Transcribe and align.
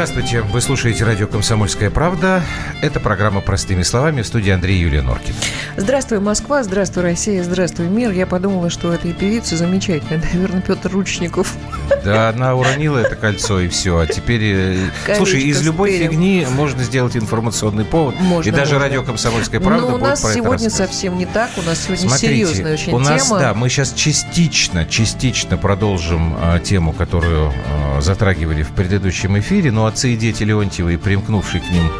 Здравствуйте. 0.00 0.40
Вы 0.40 0.62
слушаете 0.62 1.04
радио 1.04 1.26
«Комсомольская 1.26 1.90
правда». 1.90 2.42
Это 2.80 3.00
программа 3.00 3.42
«Простыми 3.42 3.82
словами» 3.82 4.22
в 4.22 4.26
студии 4.26 4.50
Андрей 4.50 4.78
Юлия 4.78 5.02
Норкин. 5.02 5.34
Здравствуй, 5.76 6.20
Москва, 6.20 6.62
здравствуй, 6.62 7.02
Россия, 7.02 7.44
здравствуй, 7.44 7.86
мир. 7.86 8.10
Я 8.10 8.26
подумала, 8.26 8.70
что 8.70 8.94
этой 8.94 9.12
певицы 9.12 9.58
замечательная, 9.58 10.22
наверное, 10.32 10.62
Петр 10.62 10.90
Ручников. 10.90 11.54
Да, 12.02 12.30
она 12.30 12.54
уронила 12.54 12.96
это 12.96 13.14
кольцо 13.14 13.60
и 13.60 13.68
все. 13.68 13.98
А 13.98 14.06
теперь... 14.06 14.40
Э, 14.42 14.76
Колечко 15.04 15.16
слушай, 15.16 15.42
из 15.42 15.62
любой 15.62 15.98
фигни 15.98 16.46
можно 16.50 16.82
сделать 16.82 17.14
информационный 17.14 17.84
повод. 17.84 18.18
Можно, 18.20 18.48
и 18.48 18.52
даже 18.52 18.76
можно. 18.76 18.88
радио 18.88 19.02
«Комсомольская 19.02 19.60
правда» 19.60 19.86
Но 19.86 19.96
у 19.96 19.98
нас 19.98 20.22
сегодня 20.32 20.70
совсем 20.70 21.18
не 21.18 21.26
так. 21.26 21.50
У 21.58 21.62
нас 21.62 21.78
сегодня 21.78 22.08
Смотрите, 22.08 22.26
серьезная 22.26 22.72
очень 22.72 22.94
у 22.94 22.98
нас, 23.00 23.26
тема. 23.26 23.38
Да, 23.38 23.52
мы 23.52 23.68
сейчас 23.68 23.92
частично, 23.92 24.86
частично 24.86 25.58
продолжим 25.58 26.36
а, 26.40 26.58
тему, 26.58 26.94
которую 26.94 27.52
а, 27.66 28.00
затрагивали 28.00 28.62
в 28.62 28.70
предыдущем 28.70 29.38
эфире. 29.38 29.70
Но 29.70 29.89
отцы 29.90 30.14
и 30.14 30.16
дети 30.16 30.44
Леонтьева 30.44 30.88
и 30.90 30.96
примкнувший 30.96 31.60
к 31.60 31.70
ним 31.70 31.90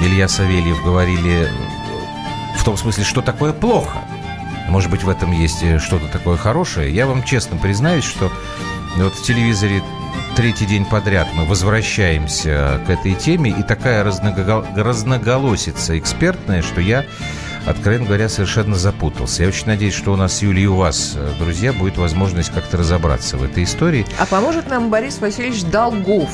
Илья 0.00 0.28
Савельев 0.28 0.82
говорили 0.84 1.48
в 2.56 2.64
том 2.64 2.76
смысле, 2.76 3.04
что 3.04 3.20
такое 3.20 3.52
плохо. 3.52 3.98
Может 4.68 4.90
быть, 4.90 5.02
в 5.02 5.08
этом 5.08 5.32
есть 5.32 5.62
э, 5.62 5.78
что-то 5.78 6.08
такое 6.08 6.36
хорошее. 6.36 6.94
Я 6.94 7.06
вам 7.06 7.22
честно 7.24 7.56
признаюсь, 7.56 8.04
что 8.04 8.32
вот 8.96 9.14
в 9.14 9.22
телевизоре 9.22 9.82
третий 10.36 10.64
день 10.64 10.84
подряд 10.84 11.28
мы 11.34 11.44
возвращаемся 11.44 12.80
к 12.86 12.90
этой 12.90 13.14
теме, 13.14 13.50
и 13.50 13.62
такая 13.62 14.04
разноголосица 14.04 15.98
экспертная, 15.98 16.62
что 16.62 16.80
я, 16.80 17.04
откровенно 17.66 18.06
говоря, 18.06 18.28
совершенно 18.28 18.76
запутался. 18.76 19.42
Я 19.42 19.48
очень 19.48 19.66
надеюсь, 19.66 19.94
что 19.94 20.12
у 20.12 20.16
нас, 20.16 20.42
Юлия, 20.42 20.64
и 20.64 20.66
у 20.66 20.76
вас, 20.76 21.14
э, 21.16 21.32
друзья, 21.38 21.72
будет 21.72 21.96
возможность 21.96 22.52
как-то 22.52 22.76
разобраться 22.76 23.36
в 23.36 23.44
этой 23.44 23.64
истории. 23.64 24.06
А 24.18 24.26
поможет 24.26 24.68
нам 24.68 24.90
Борис 24.90 25.18
Васильевич 25.18 25.64
Долгов, 25.64 26.30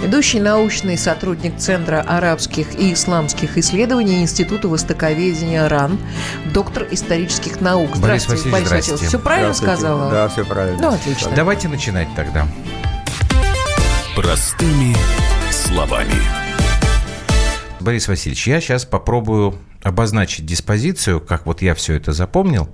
ведущий 0.00 0.40
научный 0.40 0.98
сотрудник 0.98 1.56
Центра 1.58 2.04
арабских 2.06 2.78
и 2.78 2.92
исламских 2.92 3.58
исследований 3.58 4.22
Института 4.22 4.68
востоковедения 4.68 5.68
РАН, 5.68 5.98
доктор 6.52 6.86
исторических 6.90 7.60
наук. 7.60 7.96
Борис 7.98 8.28
Васильевич, 8.28 8.52
Борис 8.52 8.70
Васильевич. 8.70 9.08
Все 9.08 9.18
правильно 9.18 9.54
сказала? 9.54 10.10
Да, 10.10 10.28
все 10.28 10.44
правильно. 10.44 10.80
Ну, 10.80 10.88
отлично. 10.94 11.30
Давайте 11.34 11.68
начинать 11.68 12.08
тогда. 12.14 12.46
Простыми 14.14 14.94
словами. 15.50 16.14
Борис 17.80 18.08
Васильевич, 18.08 18.46
я 18.46 18.60
сейчас 18.60 18.84
попробую 18.84 19.54
обозначить 19.82 20.44
диспозицию, 20.44 21.20
как 21.20 21.46
вот 21.46 21.62
я 21.62 21.74
все 21.74 21.94
это 21.94 22.12
запомнил. 22.12 22.68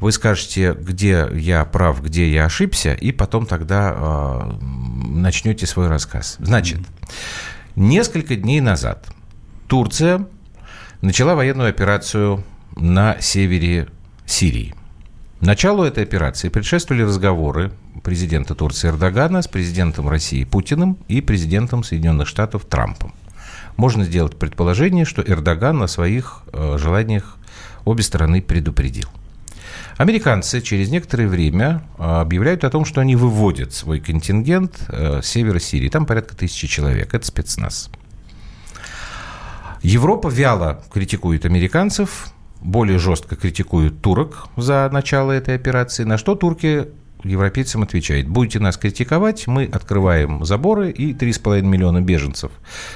Вы 0.00 0.12
скажете, 0.12 0.76
где 0.78 1.28
я 1.34 1.64
прав, 1.64 2.02
где 2.02 2.30
я 2.30 2.44
ошибся, 2.44 2.94
и 2.94 3.12
потом 3.12 3.46
тогда 3.46 3.94
э, 3.96 4.52
начнете 5.08 5.66
свой 5.66 5.88
рассказ. 5.88 6.36
Значит, 6.38 6.80
несколько 7.74 8.36
дней 8.36 8.60
назад 8.60 9.06
Турция 9.66 10.26
начала 11.00 11.34
военную 11.34 11.68
операцию 11.68 12.44
на 12.76 13.20
севере 13.20 13.88
Сирии. 14.24 14.74
Началу 15.40 15.84
этой 15.84 16.02
операции 16.02 16.48
предшествовали 16.48 17.02
разговоры 17.02 17.72
президента 18.02 18.54
Турции 18.54 18.88
Эрдогана 18.88 19.42
с 19.42 19.48
президентом 19.48 20.08
России 20.08 20.44
Путиным 20.44 20.98
и 21.08 21.20
президентом 21.20 21.84
Соединенных 21.84 22.26
Штатов 22.26 22.64
Трампом 22.64 23.14
можно 23.76 24.04
сделать 24.04 24.36
предположение, 24.36 25.04
что 25.04 25.22
Эрдоган 25.22 25.78
на 25.78 25.86
своих 25.86 26.42
э, 26.52 26.76
желаниях 26.78 27.36
обе 27.84 28.02
стороны 28.02 28.42
предупредил. 28.42 29.08
Американцы 29.96 30.60
через 30.60 30.90
некоторое 30.90 31.26
время 31.26 31.82
э, 31.98 32.02
объявляют 32.02 32.64
о 32.64 32.70
том, 32.70 32.84
что 32.84 33.00
они 33.00 33.16
выводят 33.16 33.72
свой 33.72 34.00
контингент 34.00 34.78
э, 34.88 35.20
с 35.22 35.26
севера 35.26 35.58
Сирии. 35.58 35.88
Там 35.88 36.04
порядка 36.04 36.36
тысячи 36.36 36.66
человек. 36.66 37.14
Это 37.14 37.26
спецназ. 37.26 37.90
Европа 39.82 40.28
вяло 40.28 40.82
критикует 40.92 41.46
американцев, 41.46 42.32
более 42.60 42.98
жестко 42.98 43.36
критикует 43.36 44.02
турок 44.02 44.48
за 44.56 44.88
начало 44.92 45.32
этой 45.32 45.54
операции, 45.54 46.04
на 46.04 46.18
что 46.18 46.34
турки 46.34 46.88
европейцам 47.24 47.82
отвечает, 47.82 48.28
будете 48.28 48.60
нас 48.60 48.76
критиковать, 48.76 49.46
мы 49.46 49.64
открываем 49.64 50.44
заборы, 50.44 50.90
и 50.90 51.12
3,5 51.12 51.62
миллиона 51.62 52.00
беженцев, 52.00 52.52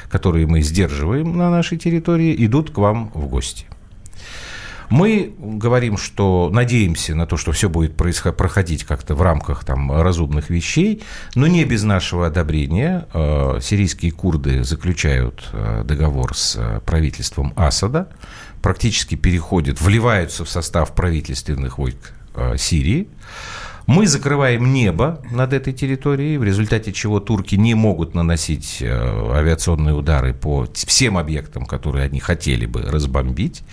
которые 0.09 0.47
мы 0.47 0.63
сдерживаем 0.63 1.37
на 1.37 1.51
нашей 1.51 1.79
территории, 1.79 2.35
идут 2.45 2.71
к 2.71 2.79
вам 2.79 3.11
в 3.15 3.27
гости. 3.27 3.67
Мы 4.91 5.33
говорим, 5.39 5.97
что 5.97 6.51
надеемся 6.53 7.15
на 7.15 7.25
то, 7.25 7.37
что 7.37 7.53
все 7.53 7.69
будет 7.69 7.97
происход- 7.97 8.37
проходить 8.37 8.83
как-то 8.83 9.15
в 9.15 9.23
рамках 9.23 9.65
там, 9.65 9.93
разумных 9.93 10.51
вещей, 10.51 11.03
но 11.37 11.47
не 11.47 11.65
без 11.65 11.85
нашего 11.85 12.27
одобрения. 12.27 13.07
Э, 13.15 13.61
сирийские 13.63 14.11
курды 14.11 14.65
заключают 14.65 15.49
э, 15.53 15.85
договор 15.85 16.37
с 16.37 16.57
э, 16.59 16.81
правительством 16.85 17.53
Асада, 17.55 18.09
практически 18.63 19.15
переходят, 19.15 19.81
вливаются 19.81 20.45
в 20.45 20.51
состав 20.51 20.93
правительственных 20.95 21.79
войск 21.79 22.13
Сирии. 22.57 23.09
Мы 23.91 24.07
закрываем 24.07 24.73
небо 24.73 25.21
над 25.33 25.53
этой 25.53 25.73
территорией, 25.73 26.37
в 26.37 26.45
результате 26.45 26.93
чего 26.93 27.19
турки 27.19 27.57
не 27.57 27.75
могут 27.75 28.15
наносить 28.15 28.81
э, 28.81 28.87
авиационные 28.89 29.97
удары 29.97 30.33
по 30.33 30.69
всем 30.73 31.19
объектам, 31.19 31.67
которые 31.67 32.05
они 32.05 32.21
хотели 32.21 32.67
бы 32.67 32.83
разбомбить. 32.83 33.65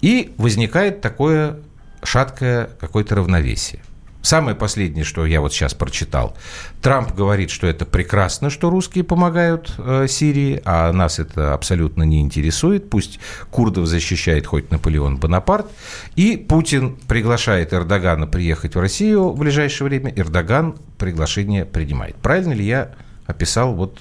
И 0.00 0.32
возникает 0.38 1.00
такое 1.00 1.58
шаткое 2.04 2.70
какое-то 2.78 3.16
равновесие. 3.16 3.80
Самое 4.28 4.54
последнее, 4.54 5.06
что 5.06 5.24
я 5.24 5.40
вот 5.40 5.54
сейчас 5.54 5.72
прочитал. 5.72 6.36
Трамп 6.82 7.14
говорит, 7.14 7.48
что 7.48 7.66
это 7.66 7.86
прекрасно, 7.86 8.50
что 8.50 8.68
русские 8.68 9.02
помогают 9.02 9.72
э, 9.78 10.04
Сирии, 10.06 10.60
а 10.66 10.92
нас 10.92 11.18
это 11.18 11.54
абсолютно 11.54 12.02
не 12.02 12.20
интересует. 12.20 12.90
Пусть 12.90 13.20
курдов 13.50 13.86
защищает 13.86 14.46
хоть 14.46 14.70
Наполеон 14.70 15.16
Бонапарт. 15.16 15.68
И 16.14 16.36
Путин 16.36 16.98
приглашает 17.08 17.72
Эрдогана 17.72 18.26
приехать 18.26 18.74
в 18.74 18.80
Россию 18.80 19.30
в 19.30 19.38
ближайшее 19.38 19.88
время. 19.88 20.12
Эрдоган 20.14 20.76
приглашение 20.98 21.64
принимает. 21.64 22.16
Правильно 22.16 22.52
ли 22.52 22.66
я 22.66 22.90
описал 23.24 23.72
вот 23.72 23.98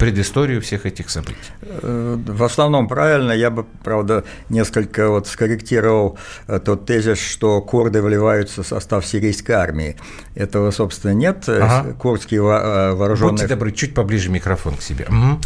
предысторию 0.00 0.60
всех 0.60 0.86
этих 0.86 1.10
событий? 1.10 1.36
Э, 1.62 2.18
в 2.26 2.42
основном 2.42 2.88
правильно. 2.88 3.32
Я 3.32 3.50
бы, 3.50 3.64
правда, 3.84 4.24
несколько 4.48 5.08
вот 5.08 5.26
скорректировал 5.26 6.18
э, 6.48 6.58
тот 6.58 6.86
тезис, 6.86 7.18
что 7.18 7.60
курды 7.60 8.02
вливаются 8.02 8.62
в 8.62 8.66
состав 8.66 9.06
сирийской 9.06 9.52
армии. 9.52 9.96
Этого, 10.34 10.70
собственно, 10.70 11.12
нет. 11.12 11.44
Ага. 11.48 11.92
Курдские 11.98 12.40
э, 12.40 12.94
вооруженные... 12.94 13.32
Будьте 13.32 13.48
добры, 13.48 13.72
чуть 13.72 13.94
поближе 13.94 14.30
микрофон 14.30 14.74
к 14.74 14.82
себе. 14.82 15.06
Угу. 15.08 15.40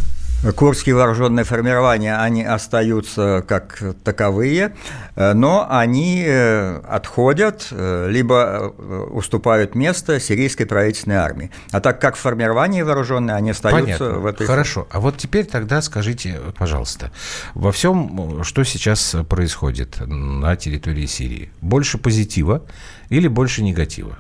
Курдские 0.57 0.95
вооруженные 0.95 1.45
формирования, 1.45 2.17
они 2.21 2.45
остаются 2.45 3.43
как 3.47 3.83
таковые, 4.05 4.75
но 5.17 5.67
они 5.71 6.23
э, 6.27 6.81
отходят, 6.87 7.69
э, 7.71 8.09
либо 8.11 8.75
э, 8.77 9.07
уступают 9.11 9.75
место 9.75 10.21
сирийской 10.21 10.67
правительственной 10.67 11.17
армии. 11.17 11.51
А 11.71 11.81
так 11.81 11.99
как 11.99 12.17
формирования 12.17 12.85
вооруженные, 12.85 13.37
они 13.37 13.51
остаются 13.51 13.99
Понятно. 13.99 14.19
в 14.21 14.27
этой... 14.27 14.47
Хорошо. 14.47 14.87
А 14.91 15.01
вот 15.01 15.17
теперь 15.17 15.47
тогда 15.47 15.81
скажите, 15.81 16.39
пожалуйста, 16.59 17.11
во 17.55 17.73
всем, 17.73 18.45
что 18.45 18.65
сейчас 18.65 19.17
происходит 19.29 19.97
на 20.07 20.57
территории 20.57 21.07
Сирии, 21.07 21.51
больше 21.63 21.97
позитива 21.97 22.63
или 23.09 23.29
больше 23.29 23.63
негатива? 23.63 24.19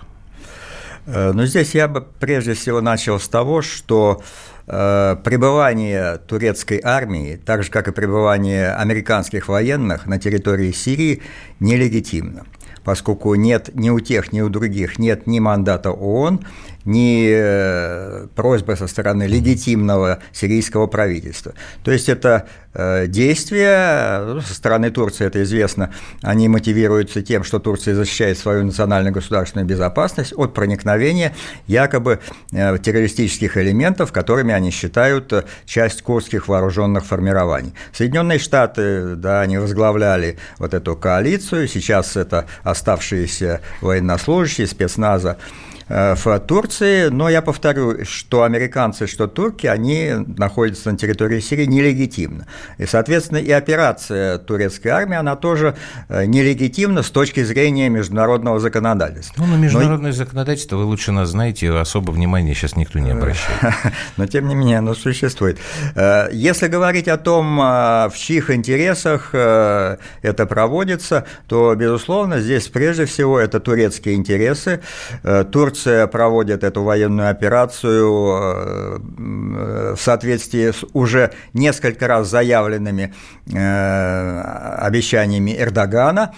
Но 1.07 1.45
здесь 1.45 1.75
я 1.75 1.87
бы 1.87 2.01
прежде 2.01 2.55
всего 2.55 2.81
начал 2.81 3.21
с 3.21 3.29
того, 3.29 3.61
что 3.61 4.23
Э, 4.23 4.54
пребывание 4.67 6.19
турецкой 6.27 6.81
армии, 6.83 7.37
так 7.37 7.63
же 7.63 7.71
как 7.71 7.89
и 7.89 7.93
пребывание 7.93 8.75
американских 8.75 9.49
военных 9.49 10.07
на 10.07 10.19
территории 10.19 10.73
Сирии, 10.73 11.23
нелегитимно 11.61 12.45
поскольку 12.85 13.35
нет 13.35 13.71
ни 13.75 13.91
у 13.91 13.99
тех, 13.99 14.33
ни 14.33 14.41
у 14.41 14.49
других 14.49 14.99
нет 14.99 15.27
ни 15.27 15.41
мандата 15.41 15.91
ООН, 15.91 16.45
ни 16.85 17.31
э, 17.31 18.27
просьбы 18.35 18.77
со 18.77 18.87
стороны 18.87 19.25
легитимного 19.25 20.19
сирийского 20.33 20.87
правительства. 20.87 21.55
То 21.83 21.91
есть 21.91 22.09
это 22.09 22.47
э, 22.75 23.07
действия 23.07 24.21
ну, 24.35 24.41
со 24.41 24.55
стороны 24.55 24.91
Турции, 24.91 25.27
это 25.27 25.43
известно, 25.43 25.93
они 26.23 26.49
мотивируются 26.49 27.23
тем, 27.23 27.45
что 27.45 27.59
Турция 27.59 27.95
защищает 27.95 28.39
свою 28.39 28.65
национальную 28.65 29.15
государственную 29.15 29.67
безопасность 29.67 30.35
от 30.37 30.53
проникновения 30.53 31.35
якобы 31.67 32.21
э, 32.53 32.79
террористических 32.79 33.57
элементов, 33.57 34.13
которыми 34.13 34.53
они 34.53 34.71
считают 34.71 35.33
часть 35.65 36.03
курдских 36.03 36.49
вооруженных 36.49 37.07
формирований. 37.07 37.73
Соединенные 37.93 38.39
Штаты, 38.39 39.17
да, 39.17 39.41
они 39.41 39.59
возглавляли 39.59 40.39
вот 40.59 40.75
эту 40.75 40.97
коалицию, 40.97 41.67
сейчас 41.69 42.17
это 42.17 42.47
оставшиеся 42.63 43.61
военнослужащие 43.81 44.67
спецназа, 44.67 45.39
в 45.89 46.41
Турции, 46.41 47.09
но 47.09 47.29
я 47.29 47.43
повторю, 47.43 48.05
что 48.05 48.43
американцы, 48.43 49.07
что 49.07 49.27
турки, 49.27 49.67
они 49.67 50.13
находятся 50.37 50.91
на 50.91 50.99
территории 50.99 51.41
Сирии 51.41 51.67
нелегитимно. 51.67 52.47
И, 52.79 52.87
соответственно, 52.87 53.39
и 53.39 53.51
операция 53.51 54.39
турецкой 54.39 54.89
армии, 54.89 55.17
она 55.17 55.37
тоже 55.37 55.77
нелегитимна 56.09 57.03
с 57.03 57.11
точки 57.11 57.43
зрения 57.43 57.89
международного 57.89 58.59
законодательства. 58.61 59.45
Ну, 59.45 59.47
на 59.53 59.57
международное 59.57 60.11
но... 60.11 60.17
законодательство 60.17 60.77
вы 60.77 60.85
лучше 60.85 61.13
нас 61.13 61.31
знаете, 61.31 61.71
особо 61.71 62.11
внимания 62.13 62.55
сейчас 62.55 62.77
никто 62.77 62.99
не 62.99 63.11
обращает. 63.11 63.75
Но, 64.17 64.27
тем 64.27 64.49
не 64.49 64.55
менее, 64.55 64.79
оно 64.79 64.95
существует. 64.95 65.59
Если 65.97 66.69
говорить 66.69 67.09
о 67.09 67.17
том, 67.17 67.57
в 67.57 68.13
чьих 68.17 68.51
интересах 68.51 69.35
это 69.35 70.47
проводится, 70.49 71.27
то, 71.49 71.75
безусловно, 71.75 72.41
здесь 72.41 72.69
прежде 72.69 73.05
всего 73.05 73.39
это 73.39 73.61
турецкие 73.61 74.15
интересы. 74.15 74.81
Э, 75.23 75.45
Турция 75.75 76.07
проводит 76.07 76.63
эту 76.63 76.85
военную 76.85 77.29
операцию 77.31 78.07
э, 78.07 79.95
в 79.97 80.01
соответствии 80.01 80.71
с 80.71 80.85
уже 80.93 81.33
несколько 81.53 82.07
раз 82.07 82.29
заявленными 82.29 83.13
э, 83.53 84.41
обещаниями 84.79 85.57
Эрдогана. 85.59 86.33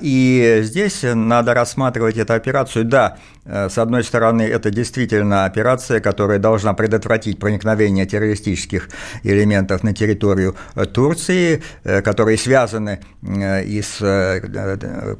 И 0.00 0.60
здесь 0.62 1.02
надо 1.02 1.52
рассматривать 1.52 2.16
эту 2.16 2.32
операцию, 2.32 2.86
да, 2.86 3.18
Э, 3.41 3.41
с 3.44 3.76
одной 3.78 4.04
стороны, 4.04 4.42
это 4.42 4.70
действительно 4.70 5.44
операция, 5.44 5.98
которая 5.98 6.38
должна 6.38 6.74
предотвратить 6.74 7.40
проникновение 7.40 8.06
террористических 8.06 8.88
элементов 9.24 9.82
на 9.82 9.92
территорию 9.92 10.54
э, 10.76 10.86
Турции, 10.86 11.60
э, 11.82 12.02
которые 12.02 12.38
связаны 12.38 13.00
и 13.22 13.82
с 13.82 13.98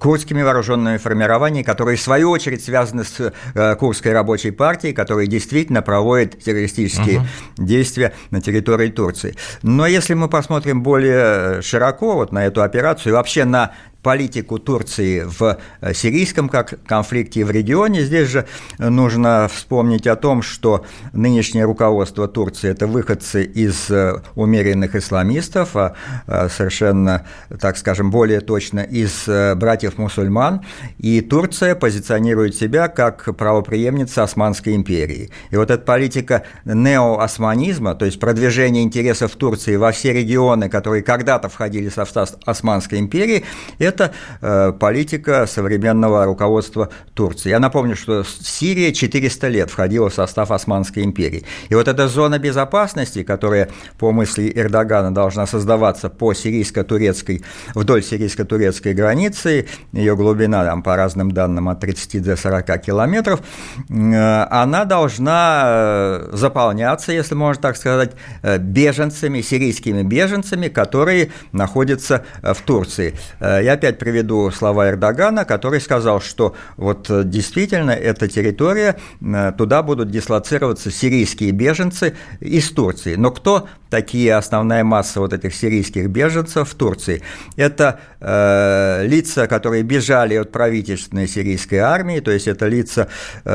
курдскими 0.01 0.43
вооруженными 0.43 0.97
формированиями, 0.99 1.65
которые, 1.65 1.97
в 1.97 2.01
свою 2.01 2.31
очередь, 2.31 2.65
связаны 2.65 3.05
с 3.05 3.33
Курдской 3.79 4.13
рабочей 4.13 4.51
партией, 4.51 4.93
которая 4.93 5.27
действительно 5.27 5.83
проводит 5.83 6.43
террористические 6.43 7.21
угу. 7.21 7.27
действия 7.59 8.13
на 8.31 8.41
территории 8.41 8.89
Турции. 8.89 9.37
Но 9.63 9.87
если 9.87 10.15
мы 10.15 10.29
посмотрим 10.29 10.83
более 10.83 11.63
широко 11.63 12.15
вот 12.15 12.33
на 12.33 12.45
эту 12.45 12.63
операцию 12.63 13.13
и 13.13 13.15
вообще 13.15 13.45
на 13.45 13.73
политику 14.03 14.59
Турции 14.59 15.23
в 15.23 15.59
э, 15.81 15.95
сирийском 15.95 16.49
конфликте 16.49 17.41
и 17.41 17.45
в 17.45 17.51
регионе. 17.51 18.03
Здесь 18.03 18.29
же 18.29 18.47
нужно 18.79 19.49
вспомнить 19.53 20.07
о 20.07 20.17
том, 20.17 20.43
что 20.43 20.85
нынешнее 21.13 21.65
руководство 21.65 22.27
Турции– 22.27 22.71
это 22.71 22.87
выходцы 22.87 23.45
из 23.45 23.91
э, 23.91 24.21
умеренных 24.35 24.97
исламистов, 24.97 25.77
а, 25.77 25.95
а 26.27 26.49
совершенно, 26.49 27.27
так 27.61 27.77
скажем, 27.77 28.11
более 28.11 28.41
точно 28.41 28.81
из 28.81 29.29
э, 29.29 29.55
братьев-мусульман, 29.55 30.63
и 30.99 31.21
Турция 31.21 31.75
позиционирует 31.75 32.57
себя 32.57 32.89
как 32.89 33.37
правоприемница 33.37 34.25
Османской 34.25 34.75
империи. 34.75 35.31
И 35.51 35.57
вот 35.57 35.71
эта 35.71 35.85
политика 35.85 36.43
неоосманизма, 36.65 37.95
то 37.95 38.05
есть 38.05 38.19
продвижение 38.19 38.83
интересов 38.83 39.37
Турции 39.37 39.77
во 39.77 39.93
все 39.93 40.13
регионы, 40.13 40.69
которые 40.69 41.03
когда-то 41.03 41.49
входили 41.49 41.89
в 41.89 41.95
состав 41.95 42.31
Османской 42.45 42.99
империи, 42.99 43.45
это 43.79 43.92
э, 44.01 44.73
политика 44.79 45.47
современного 45.47 46.25
руководства 46.25 46.89
Турции. 47.15 47.51
Я 47.51 47.61
напомню, 47.61 47.97
что 47.97 48.25
Сирия 48.25 48.93
400 48.93 49.49
лет 49.49 49.71
входила 49.71 50.09
в 50.09 50.15
состав 50.15 50.51
Османской 50.51 51.05
империи. 51.05 51.45
И 51.69 51.75
вот 51.75 51.89
эта 51.89 52.09
зона 52.09 52.39
безопасности, 52.39 53.23
которая 53.23 53.69
по 53.99 54.13
мысли 54.13 54.53
Эрдогана 54.55 55.13
должна 55.15 55.47
создаваться 55.47 56.09
по 56.09 56.35
сирийско-турецкой, 56.35 57.45
вдоль 57.75 58.03
сирийско-турецкой 58.03 58.95
границы, 58.95 59.67
ее 59.93 60.17
глубина 60.17 60.65
там, 60.65 60.83
по 60.83 60.97
разным 60.97 61.31
данным 61.31 61.69
от 61.69 61.81
30 61.81 62.23
до 62.23 62.37
40 62.37 62.79
километров, 62.81 63.41
э, 63.89 64.47
она 64.51 64.85
должна 64.85 65.63
э, 65.65 66.29
заполняться, 66.33 67.13
если 67.13 67.35
можно 67.35 67.63
так 67.63 67.77
сказать, 67.77 68.13
беженцами, 68.59 69.41
сирийскими 69.41 70.03
беженцами, 70.03 70.69
которые 70.69 71.31
находятся 71.53 72.25
в 72.43 72.61
Турции. 72.63 73.15
Я 73.41 73.77
опять 73.83 73.99
приведу 73.99 74.49
слова 74.53 74.91
Эрдогана, 74.91 75.45
который 75.45 75.81
сказал, 75.81 76.21
что 76.21 76.55
вот 76.77 77.11
э, 77.11 77.25
действительно 77.25 77.91
эта 77.91 78.29
территория, 78.29 78.97
э, 79.21 79.53
туда 79.59 79.83
будут 79.83 80.09
дислоцироваться 80.09 80.93
сирийские 80.93 81.51
беженцы 81.51 82.15
из 82.39 82.71
Турции. 82.71 83.17
Но 83.17 83.33
кто 83.33 83.67
такие 83.91 84.35
основная 84.37 84.85
масса 84.85 85.21
вот 85.21 85.33
этих 85.33 85.55
сирийских 85.55 86.09
беженцев 86.09 86.71
в 86.71 86.75
Турции? 86.77 87.23
Это 87.57 87.99
э, 88.21 89.05
лица, 89.05 89.49
которые 89.49 89.83
бежали 89.83 90.37
от 90.37 90.53
правительственной 90.53 91.27
сирийской 91.27 91.77
армии, 91.77 92.21
то 92.21 92.31
есть 92.31 92.47
это 92.47 92.69
лица, 92.69 93.09
э, 93.45 93.51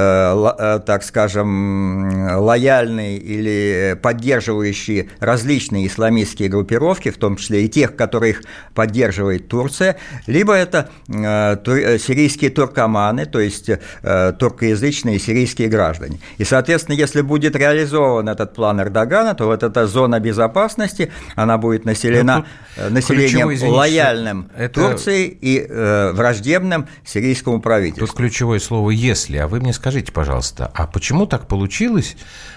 э, 0.60 0.80
так 0.86 1.04
скажем, 1.04 2.38
лояльные 2.38 3.18
или 3.18 3.98
поддерживающие 4.02 5.08
различные 5.20 5.88
исламистские 5.88 6.50
группировки, 6.50 7.12
в 7.12 7.18
том 7.18 7.38
числе 7.38 7.64
и 7.64 7.70
тех, 7.70 7.96
которых 7.96 8.42
поддерживает 8.76 9.48
Турция, 9.48 9.96
либо 10.26 10.54
это 10.54 10.90
э, 11.08 11.58
э, 11.66 11.98
сирийские 12.00 12.50
туркоманы, 12.50 13.26
то 13.26 13.40
есть 13.40 13.70
э, 13.70 14.34
туркоязычные 14.38 15.20
сирийские 15.20 15.68
граждане. 15.68 16.20
И, 16.38 16.44
соответственно, 16.44 16.96
если 16.96 17.22
будет 17.22 17.56
реализован 17.56 18.30
этот 18.30 18.54
план 18.54 18.82
Эрдогана, 18.82 19.36
то 19.36 19.46
вот 19.46 19.64
эта 19.64 19.88
зона 19.88 20.20
безопасности, 20.20 21.12
она 21.36 21.58
будет 21.58 21.86
населена 21.86 22.46
ну, 22.78 22.90
населением 22.90 23.54
извините, 23.54 23.78
лояльным 23.78 24.50
это... 24.56 24.82
Турции 24.82 25.28
и 25.28 25.66
э, 25.68 26.12
враждебным 26.14 26.88
сирийскому 27.06 27.62
правительству. 27.62 28.08
Тут 28.08 28.16
ключевое 28.16 28.60
слово 28.60 28.92
«если». 28.92 29.38
А 29.38 29.48
вы 29.48 29.60
мне 29.60 29.74
скажите, 29.74 30.12
пожалуйста, 30.12 30.72
а 30.74 30.88
почему 30.88 31.26
так 31.26 31.48
получилось, 31.48 32.16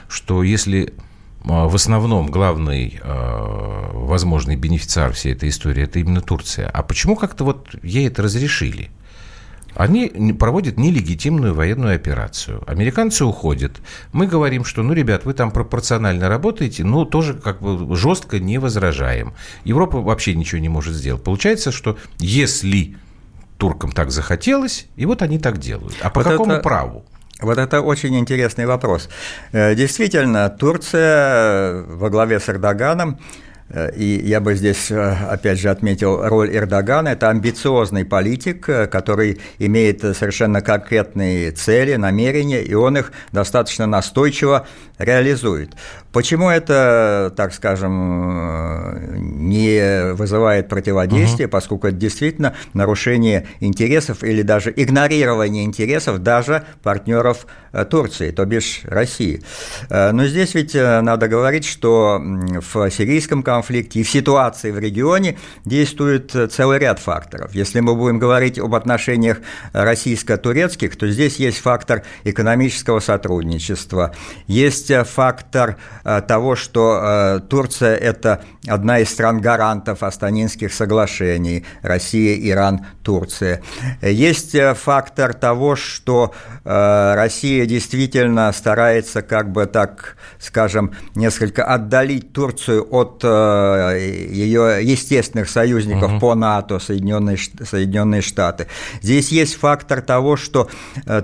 что 0.08 0.42
если 0.42 0.94
в 1.44 1.75
основном 1.75 2.31
главный 2.31 3.00
э, 3.02 3.90
возможный 3.92 4.56
бенефициар 4.56 5.12
всей 5.12 5.32
этой 5.32 5.48
истории 5.48 5.84
это 5.84 5.98
именно 5.98 6.20
Турция. 6.20 6.69
А 6.69 6.82
почему 6.82 7.16
как-то 7.16 7.44
вот 7.44 7.69
ей 7.82 8.08
это 8.08 8.22
разрешили? 8.22 8.90
Они 9.75 10.32
проводят 10.32 10.76
нелегитимную 10.76 11.54
военную 11.54 11.94
операцию. 11.94 12.62
Американцы 12.66 13.25
уходят. 13.25 13.81
Мы 14.12 14.26
говорим, 14.26 14.64
что, 14.64 14.82
ну, 14.82 14.92
ребят, 14.92 15.25
вы 15.25 15.32
там 15.32 15.52
пропорционально 15.52 16.28
работаете, 16.28 16.84
но 16.84 17.04
тоже 17.04 17.34
как 17.34 17.62
бы 17.62 17.94
жестко 17.96 18.40
не 18.40 18.58
возражаем. 18.58 19.34
Европа 19.64 20.00
вообще 20.00 20.34
ничего 20.34 20.60
не 20.60 20.69
может 20.69 20.94
сделать. 20.94 21.22
Получается, 21.22 21.70
что 21.70 21.96
если 22.19 22.96
туркам 23.58 23.92
так 23.92 24.10
захотелось, 24.10 24.87
и 24.96 25.06
вот 25.06 25.22
они 25.22 25.38
так 25.38 25.58
делают. 25.58 25.94
А 26.02 26.10
по 26.10 26.22
вот 26.22 26.31
какому 26.31 26.52
это... 26.52 26.62
праву? 26.62 27.04
Вот 27.42 27.58
это 27.58 27.81
очень 27.81 28.19
интересный 28.19 28.66
вопрос. 28.66 29.08
Э, 29.52 29.75
действительно, 29.75 30.50
Турция 30.50 31.82
во 31.82 32.10
главе 32.10 32.38
с 32.38 32.48
Эрдоганом 32.48 33.19
э, 33.70 33.92
и 33.96 34.26
я 34.26 34.40
бы 34.40 34.54
здесь, 34.54 34.90
э, 34.90 35.16
опять 35.31 35.59
же, 35.59 35.70
отметил 35.70 36.20
роль 36.28 36.54
Эрдогана. 36.54 37.09
Это 37.09 37.30
амбициозный 37.30 38.04
политик, 38.04 38.66
который 38.66 39.40
имеет 39.59 40.00
совершенно 40.00 40.61
конкретные 40.61 41.50
цели, 41.52 41.94
намерения, 41.97 42.62
и 42.62 42.75
он 42.75 42.99
их 42.99 43.12
достаточно 43.32 43.87
настойчиво 43.87 44.66
реализует. 44.99 45.73
Почему 46.12 46.50
это, 46.50 47.33
так 47.37 47.55
скажем, 47.55 49.49
не 49.49 50.12
вызывает 50.12 50.69
противодействия, 50.69 51.47
угу. 51.47 51.52
поскольку 51.52 51.87
это 51.87 51.97
действительно 51.97 52.55
нарушение 52.75 53.47
интересов 53.61 54.25
или 54.25 54.43
даже 54.43 54.73
игнорирование 54.75 55.64
интересов 55.64 56.19
даже 56.19 56.64
партнеров 56.83 57.47
э, 57.73 57.85
Турции, 57.85 58.33
то 58.33 58.45
бишь 58.45 58.81
России. 58.85 59.43
Э, 59.88 60.11
но 60.11 60.26
здесь 60.26 60.55
ведь 60.55 60.75
э, 60.75 61.00
надо 61.00 61.29
говорить, 61.29 61.64
что 61.64 62.21
в 62.21 62.90
сирийском 62.90 63.45
конфликте 63.45 64.00
и 64.00 64.02
в 64.02 64.11
ситуации 64.11 64.73
в 64.73 64.79
регионе 64.81 65.38
действует 65.64 66.35
целый 66.50 66.81
ряд 66.81 66.99
факторов. 66.99 67.55
Если 67.55 67.79
мы 67.79 67.95
будем 67.95 68.19
говорить 68.19 68.59
об 68.59 68.75
отношениях 68.75 69.38
российско-турецких, 69.73 70.97
то 70.97 71.09
здесь 71.09 71.37
есть 71.37 71.59
фактор 71.59 72.02
экономического 72.25 72.99
сотрудничества, 72.99 74.12
есть 74.49 74.93
фактор 75.07 75.76
Э, 76.00 76.00
того, 76.02 76.57
что 76.57 77.00
э, 77.02 77.40
Турция– 77.49 77.97
это 77.97 78.42
одна 78.66 79.00
из 79.00 79.11
стран-гарантов 79.11 80.02
Астанинских 80.02 80.73
соглашений– 80.73 81.64
Россия, 81.83 82.37
Иран, 82.50 82.87
Турция. 83.02 83.62
Есть 84.02 84.54
э, 84.54 84.75
фактор 84.75 85.35
того, 85.35 85.76
что 85.76 86.33
Россия 86.64 87.66
действительно 87.66 88.52
старается, 88.52 89.23
как 89.23 89.50
бы 89.50 89.66
так 89.66 90.16
скажем, 90.38 90.92
несколько 91.14 91.64
отдалить 91.64 92.33
Турцию 92.33 92.87
от 92.90 93.23
ее 93.25 94.78
естественных 94.83 95.49
союзников 95.49 96.12
угу. 96.12 96.21
по 96.21 96.35
НАТО, 96.35 96.78
Соединенные, 96.78 97.37
Соединенные 97.37 98.23
Штаты. 98.23 98.66
Здесь 99.02 99.30
есть 99.33 99.57
фактор 99.57 100.00
того, 100.00 100.37
что 100.37 100.69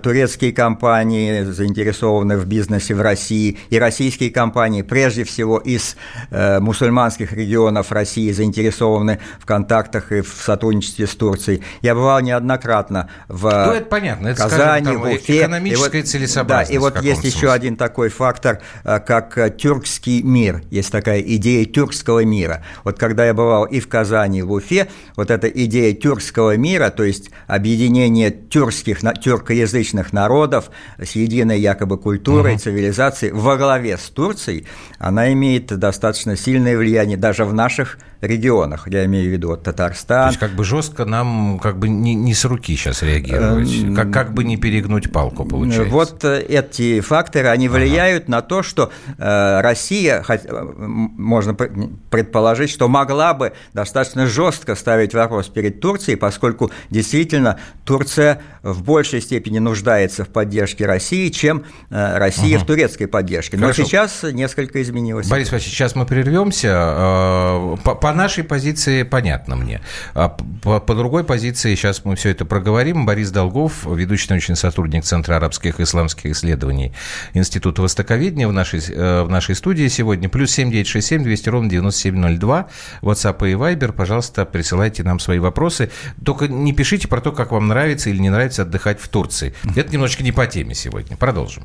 турецкие 0.03 0.53
компании 0.53 1.45
заинтересованы 1.45 2.37
в 2.37 2.47
бизнесе 2.47 2.95
в 2.95 3.01
России, 3.01 3.59
и 3.71 3.79
российские 3.79 4.31
компании 4.31 4.66
компании, 4.67 4.83
прежде 4.83 5.23
всего 5.23 5.59
из 5.59 5.97
э, 6.31 6.59
мусульманских 6.59 7.33
регионов 7.33 7.93
России, 7.93 8.33
заинтересованы 8.33 9.21
в 9.39 9.47
контактах 9.47 10.11
и 10.11 10.23
в 10.23 10.29
сотрудничестве 10.29 11.07
с 11.07 11.15
Турцией. 11.15 11.63
Я 11.83 11.95
бывал 11.95 12.21
неоднократно 12.21 13.09
в 13.29 13.43
ну, 13.43 13.73
это 13.73 13.87
понятно. 13.87 14.29
Это, 14.29 14.43
Казани, 14.43 14.87
скажем, 14.87 15.03
там, 15.03 15.11
в 15.11 15.15
Уфе. 15.15 15.39
Экономическая 15.39 15.99
и 15.99 16.03
вот, 16.03 16.09
целесообразность. 16.09 16.71
Да, 16.71 16.75
и 16.75 16.79
вот 16.79 17.03
есть 17.03 17.21
смысле. 17.21 17.39
еще 17.39 17.53
один 17.53 17.77
такой 17.77 18.09
фактор, 18.09 18.61
э, 18.83 18.99
как 18.99 19.39
э, 19.39 19.51
тюркский 19.51 20.23
мир. 20.23 20.63
Есть 20.71 20.91
такая 20.91 21.21
идея 21.21 21.65
тюркского 21.65 22.25
мира. 22.25 22.65
Вот 22.83 22.99
когда 22.99 23.25
я 23.25 23.35
бывал 23.35 23.67
и 23.67 23.79
в 23.79 23.89
Казани, 23.89 24.41
и 24.41 24.43
в 24.43 24.51
Уфе, 24.53 24.89
вот 25.17 25.31
эта 25.31 25.47
идея 25.49 25.95
тюркского 25.95 26.57
мира, 26.57 26.91
то 26.91 27.05
есть 27.05 27.31
объединение 27.47 28.31
тюркских, 28.33 28.99
тюркоязычных 29.21 30.13
народов 30.13 30.71
с 30.99 31.13
единой 31.13 31.61
якобы 31.61 31.99
культурой, 31.99 32.55
угу. 32.55 32.61
цивилизацией 32.61 33.33
во 33.33 33.57
главе 33.57 33.97
с 33.97 34.11
Турцией, 34.11 34.56
она 34.99 35.33
имеет 35.33 35.67
достаточно 35.67 36.37
сильное 36.37 36.77
влияние 36.77 37.17
даже 37.17 37.45
в 37.45 37.53
наших 37.53 37.99
регионах. 38.21 38.89
Я 38.89 39.05
имею 39.05 39.29
в 39.29 39.33
виду 39.33 39.49
вот 39.49 39.63
Татарстан. 39.63 40.25
То 40.25 40.29
есть 40.29 40.41
как 40.41 40.53
бы 40.53 40.65
жестко 40.65 41.05
нам 41.05 41.59
как 41.59 41.79
бы 41.79 41.89
не, 41.89 42.15
не 42.15 42.35
с 42.35 42.45
руки 42.45 42.75
сейчас 42.77 43.03
реагировать, 43.03 43.73
эм, 43.73 43.95
как, 43.95 44.11
как 44.13 44.35
бы 44.35 44.45
не 44.45 44.57
перегнуть 44.57 45.13
палку, 45.13 45.45
получается. 45.45 45.93
Вот 45.93 46.25
э, 46.25 46.43
эти 46.43 47.01
факторы, 47.01 47.49
они 47.49 47.69
влияют 47.69 48.25
ага. 48.25 48.33
на 48.33 48.43
то, 48.43 48.63
что 48.63 48.91
э, 49.19 49.61
Россия, 49.61 50.25
э, 50.27 50.39
можно 50.77 51.55
предположить, 51.55 52.71
что 52.71 52.89
могла 52.89 53.35
бы 53.35 53.53
достаточно 53.75 54.27
жестко 54.27 54.75
ставить 54.75 55.15
вопрос 55.15 55.49
перед 55.49 55.81
Турцией, 55.81 56.17
поскольку 56.17 56.71
действительно 56.91 57.59
Турция 57.85 58.41
в 58.63 58.83
большей 58.83 59.21
степени 59.21 59.59
нуждается 59.59 60.25
в 60.25 60.29
поддержке 60.29 60.87
России, 60.87 61.29
чем 61.29 61.65
Россия 61.91 62.57
ага. 62.57 62.65
в 62.65 62.67
турецкой 62.67 63.07
поддержке. 63.07 63.57
Но 63.57 63.65
Хорошо. 63.65 63.85
сейчас 63.85 64.25
несколько 64.47 64.81
изменилось. 64.81 65.29
Борис 65.29 65.51
Васильевич, 65.51 65.77
сейчас 65.77 65.97
мы 65.97 66.07
прервемся. 66.07 67.77
По, 67.85 67.95
по 67.95 68.13
нашей 68.13 68.45
позиции 68.45 69.03
понятно 69.03 69.57
мне. 69.57 69.81
А 70.15 70.29
по, 70.29 70.79
по 70.81 70.95
другой 70.95 71.25
позиции 71.25 71.75
сейчас 71.75 72.05
мы 72.05 72.15
все 72.15 72.31
это 72.31 72.45
проговорим. 72.45 73.07
Борис 73.07 73.31
Долгов, 73.31 73.85
ведущий 73.85 74.29
научный 74.31 74.57
сотрудник 74.57 75.05
Центра 75.05 75.37
арабских 75.37 75.81
и 75.81 75.83
исламских 75.83 76.31
исследований 76.31 76.93
Института 77.35 77.83
Востоковедения 77.83 78.47
в 78.47 78.53
нашей, 78.53 78.81
э, 78.89 79.23
в 79.23 79.31
нашей 79.31 79.57
студии 79.57 79.89
сегодня. 79.89 80.29
Плюс 80.29 80.53
7967 80.53 81.25
200 81.25 81.49
ровно 81.49 81.71
9702. 81.71 82.69
WhatsApp 83.03 83.51
и 83.51 83.55
Viber. 83.55 83.93
Пожалуйста, 83.93 84.45
присылайте 84.45 85.03
нам 85.03 85.19
свои 85.19 85.39
вопросы. 85.39 85.91
Только 86.25 86.47
не 86.47 86.73
пишите 86.73 87.09
про 87.09 87.21
то, 87.21 87.33
как 87.33 87.51
вам 87.51 87.67
нравится 87.67 88.11
или 88.11 88.19
не 88.19 88.31
нравится 88.31 88.63
отдыхать 88.63 89.01
в 89.01 89.09
Турции. 89.09 89.55
Это 89.75 89.93
немножечко 89.93 90.23
не 90.23 90.33
по 90.33 90.47
теме 90.47 90.75
сегодня. 90.75 91.17
Продолжим. 91.17 91.65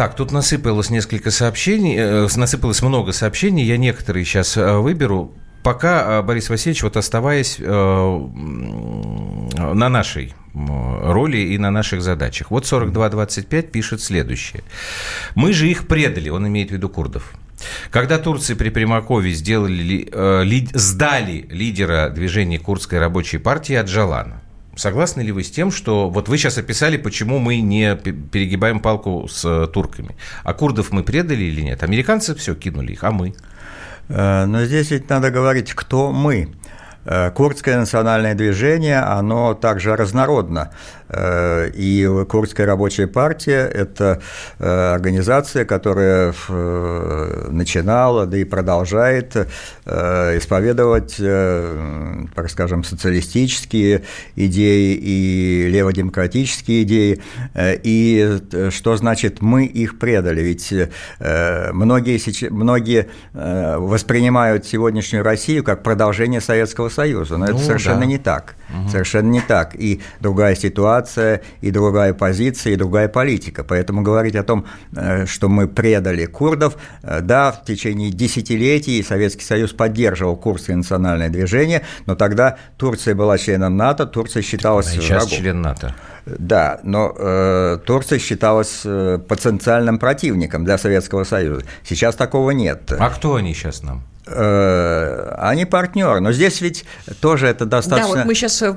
Так, 0.00 0.16
тут 0.16 0.32
насыпалось 0.32 0.88
несколько 0.88 1.30
сообщений, 1.30 1.94
э, 1.98 2.26
насыпалось 2.34 2.80
много 2.80 3.12
сообщений, 3.12 3.66
я 3.66 3.76
некоторые 3.76 4.24
сейчас 4.24 4.56
э, 4.56 4.78
выберу. 4.78 5.34
Пока, 5.62 6.20
э, 6.20 6.22
Борис 6.22 6.48
Васильевич, 6.48 6.82
вот 6.84 6.96
оставаясь 6.96 7.58
на 7.58 8.30
нашей 9.90 10.34
роли 10.54 11.36
и 11.36 11.58
на 11.58 11.70
наших 11.70 12.00
задачах. 12.00 12.50
Вот 12.50 12.64
4225 12.64 13.70
пишет 13.70 14.00
следующее. 14.00 14.62
«Мы 15.34 15.52
же 15.52 15.68
их 15.68 15.86
предали», 15.86 16.30
он 16.30 16.48
имеет 16.48 16.70
в 16.70 16.72
виду 16.72 16.88
курдов. 16.88 17.34
Когда 17.90 18.16
Турции 18.16 18.54
при 18.54 18.70
Примакове 18.70 19.32
сделали, 19.32 20.08
э, 20.10 20.44
ли, 20.44 20.66
сдали 20.72 21.46
лидера 21.50 22.08
движения 22.08 22.58
курдской 22.58 23.00
рабочей 23.00 23.36
партии 23.36 23.74
Аджалана, 23.74 24.40
Согласны 24.76 25.22
ли 25.22 25.32
вы 25.32 25.42
с 25.42 25.50
тем, 25.50 25.70
что 25.70 26.08
вот 26.08 26.28
вы 26.28 26.38
сейчас 26.38 26.56
описали, 26.56 26.96
почему 26.96 27.38
мы 27.38 27.60
не 27.60 27.96
перегибаем 27.96 28.80
палку 28.80 29.26
с 29.28 29.44
э, 29.44 29.66
турками? 29.66 30.16
А 30.44 30.54
курдов 30.54 30.92
мы 30.92 31.02
предали 31.02 31.44
или 31.44 31.60
нет? 31.60 31.82
Американцы 31.82 32.34
все 32.34 32.54
кинули 32.54 32.92
их, 32.92 33.02
а 33.02 33.10
мы? 33.10 33.34
Э, 34.08 34.44
но 34.46 34.64
здесь 34.64 34.90
ведь 34.90 35.08
надо 35.10 35.30
говорить, 35.30 35.74
кто 35.74 36.12
мы. 36.12 36.54
Э, 37.04 37.30
курдское 37.30 37.78
национальное 37.78 38.34
движение, 38.34 39.00
оно 39.00 39.54
также 39.54 39.96
разнородно. 39.96 40.70
Э, 41.12 41.70
и 41.74 42.08
Курдская 42.28 42.66
рабочая 42.66 43.06
партия– 43.06 43.68
это 43.74 44.20
э, 44.58 44.92
организация, 44.94 45.64
которая 45.64 46.34
начинала, 47.50 48.26
да 48.26 48.38
и 48.38 48.44
продолжает 48.44 49.36
исповедовать, 49.86 51.16
так 51.16 52.50
скажем, 52.50 52.84
социалистические 52.84 54.02
идеи 54.36 54.94
и 54.94 55.68
леводемократические 55.70 56.82
идеи. 56.82 57.20
И 57.56 58.38
что 58.70 58.96
значит 58.96 59.40
«мы 59.40 59.64
их 59.64 59.98
предали»? 59.98 60.42
Ведь 60.42 60.72
многие, 61.72 62.50
многие 62.50 63.08
воспринимают 63.32 64.66
сегодняшнюю 64.66 65.24
Россию 65.24 65.64
как 65.64 65.82
продолжение 65.82 66.40
Советского 66.40 66.88
Союза, 66.88 67.36
но 67.36 67.46
ну, 67.46 67.52
это 67.52 67.62
совершенно 67.62 68.00
да. 68.00 68.06
не 68.06 68.18
так. 68.18 68.54
Угу. 68.70 68.88
Совершенно 68.90 69.30
не 69.30 69.40
так. 69.40 69.74
И 69.74 70.00
другая 70.20 70.54
ситуация, 70.54 70.99
и 71.60 71.70
другая 71.70 72.14
позиция, 72.14 72.72
и 72.72 72.76
другая 72.76 73.08
политика. 73.08 73.64
Поэтому 73.64 74.02
говорить 74.02 74.36
о 74.36 74.42
том, 74.42 74.66
э, 74.96 75.26
что 75.26 75.48
мы 75.48 75.68
предали 75.68 76.26
курдов, 76.26 76.76
э, 77.02 77.20
да, 77.20 77.52
в 77.52 77.64
течение 77.64 78.10
десятилетий 78.10 79.02
Советский 79.02 79.44
Союз 79.44 79.72
поддерживал 79.72 80.36
курдское 80.36 80.76
национальное 80.76 81.28
движение, 81.28 81.82
но 82.06 82.14
тогда 82.14 82.56
Турция 82.76 83.14
была 83.14 83.38
членом 83.38 83.76
НАТО, 83.76 84.06
Турция 84.06 84.42
считалась 84.42 84.88
а 84.88 84.90
сейчас 84.90 85.24
врагом. 85.24 85.38
член 85.38 85.62
НАТО. 85.62 85.94
Да, 86.26 86.80
но 86.82 87.14
э, 87.16 87.78
Турция 87.84 88.18
считалась 88.18 88.82
э, 88.84 89.18
потенциальным 89.26 89.98
противником 89.98 90.64
для 90.64 90.78
Советского 90.78 91.24
Союза. 91.24 91.64
Сейчас 91.82 92.14
такого 92.14 92.50
нет. 92.50 92.92
А 92.92 93.10
кто 93.10 93.36
они 93.36 93.54
сейчас 93.54 93.82
нам? 93.82 94.04
Э, 94.26 95.34
они 95.38 95.64
партнеры, 95.64 96.20
но 96.20 96.30
здесь 96.30 96.60
ведь 96.60 96.84
тоже 97.20 97.46
это 97.48 97.64
достаточно. 97.64 98.12
Да, 98.12 98.18
вот 98.18 98.26
мы 98.26 98.34
сейчас 98.34 98.60
э, 98.60 98.72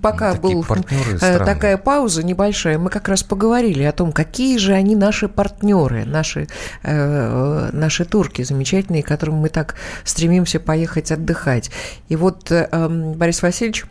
пока 0.00 0.34
ну, 0.34 0.62
была 0.62 0.78
э, 1.20 1.38
такая 1.44 1.76
пауза 1.76 2.22
небольшая, 2.22 2.78
мы 2.78 2.88
как 2.88 3.08
раз 3.08 3.24
поговорили 3.24 3.82
о 3.82 3.92
том, 3.92 4.12
какие 4.12 4.56
же 4.58 4.72
они 4.72 4.94
наши 4.94 5.28
партнеры, 5.28 6.04
наши 6.04 6.46
наши 6.82 8.04
турки 8.04 8.42
замечательные, 8.42 9.02
которым 9.02 9.36
мы 9.36 9.48
так 9.48 9.74
стремимся 10.04 10.60
поехать 10.60 11.10
отдыхать. 11.10 11.70
И 12.08 12.16
вот 12.16 12.50
эм, 12.50 13.12
Борис 13.14 13.42
Васильевич 13.42 13.84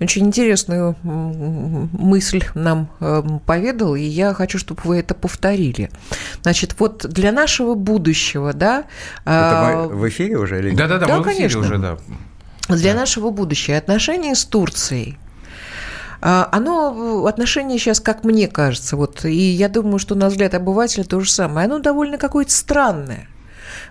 очень 0.00 0.26
интересную 0.26 0.94
мысль 1.02 2.44
нам 2.54 2.90
э, 3.00 3.22
поведал, 3.46 3.94
и 3.94 4.02
я 4.02 4.34
хочу, 4.34 4.58
чтобы 4.58 4.82
вы 4.84 4.98
это 4.98 5.14
повторили. 5.14 5.90
Значит, 6.42 6.74
вот 6.78 7.06
для 7.08 7.32
нашего 7.32 7.74
будущего, 7.74 8.52
да... 8.52 8.84
Это 9.24 9.88
мы 9.88 9.96
в 9.96 10.08
эфире 10.08 10.36
уже 10.36 10.58
или 10.58 10.70
нет? 10.70 10.78
Да-да-да, 10.78 11.06
да, 11.06 11.18
мы 11.18 11.24
конечно. 11.24 11.60
в 11.60 11.62
эфире 11.62 11.76
уже, 11.76 11.78
да. 11.78 11.98
Для 12.74 12.92
да. 12.92 13.00
нашего 13.00 13.30
будущего 13.30 13.76
отношения 13.76 14.34
с 14.34 14.44
Турцией 14.44 15.18
а, 16.20 16.48
оно, 16.50 17.26
отношение 17.26 17.78
сейчас, 17.78 18.00
как 18.00 18.24
мне 18.24 18.48
кажется, 18.48 18.96
вот, 18.96 19.24
и 19.24 19.30
я 19.36 19.68
думаю, 19.68 19.98
что 19.98 20.14
на 20.14 20.28
взгляд 20.28 20.54
обывателя 20.54 21.04
то 21.04 21.20
же 21.20 21.30
самое, 21.30 21.66
оно 21.66 21.78
довольно 21.78 22.18
какое-то 22.18 22.52
странное. 22.52 23.28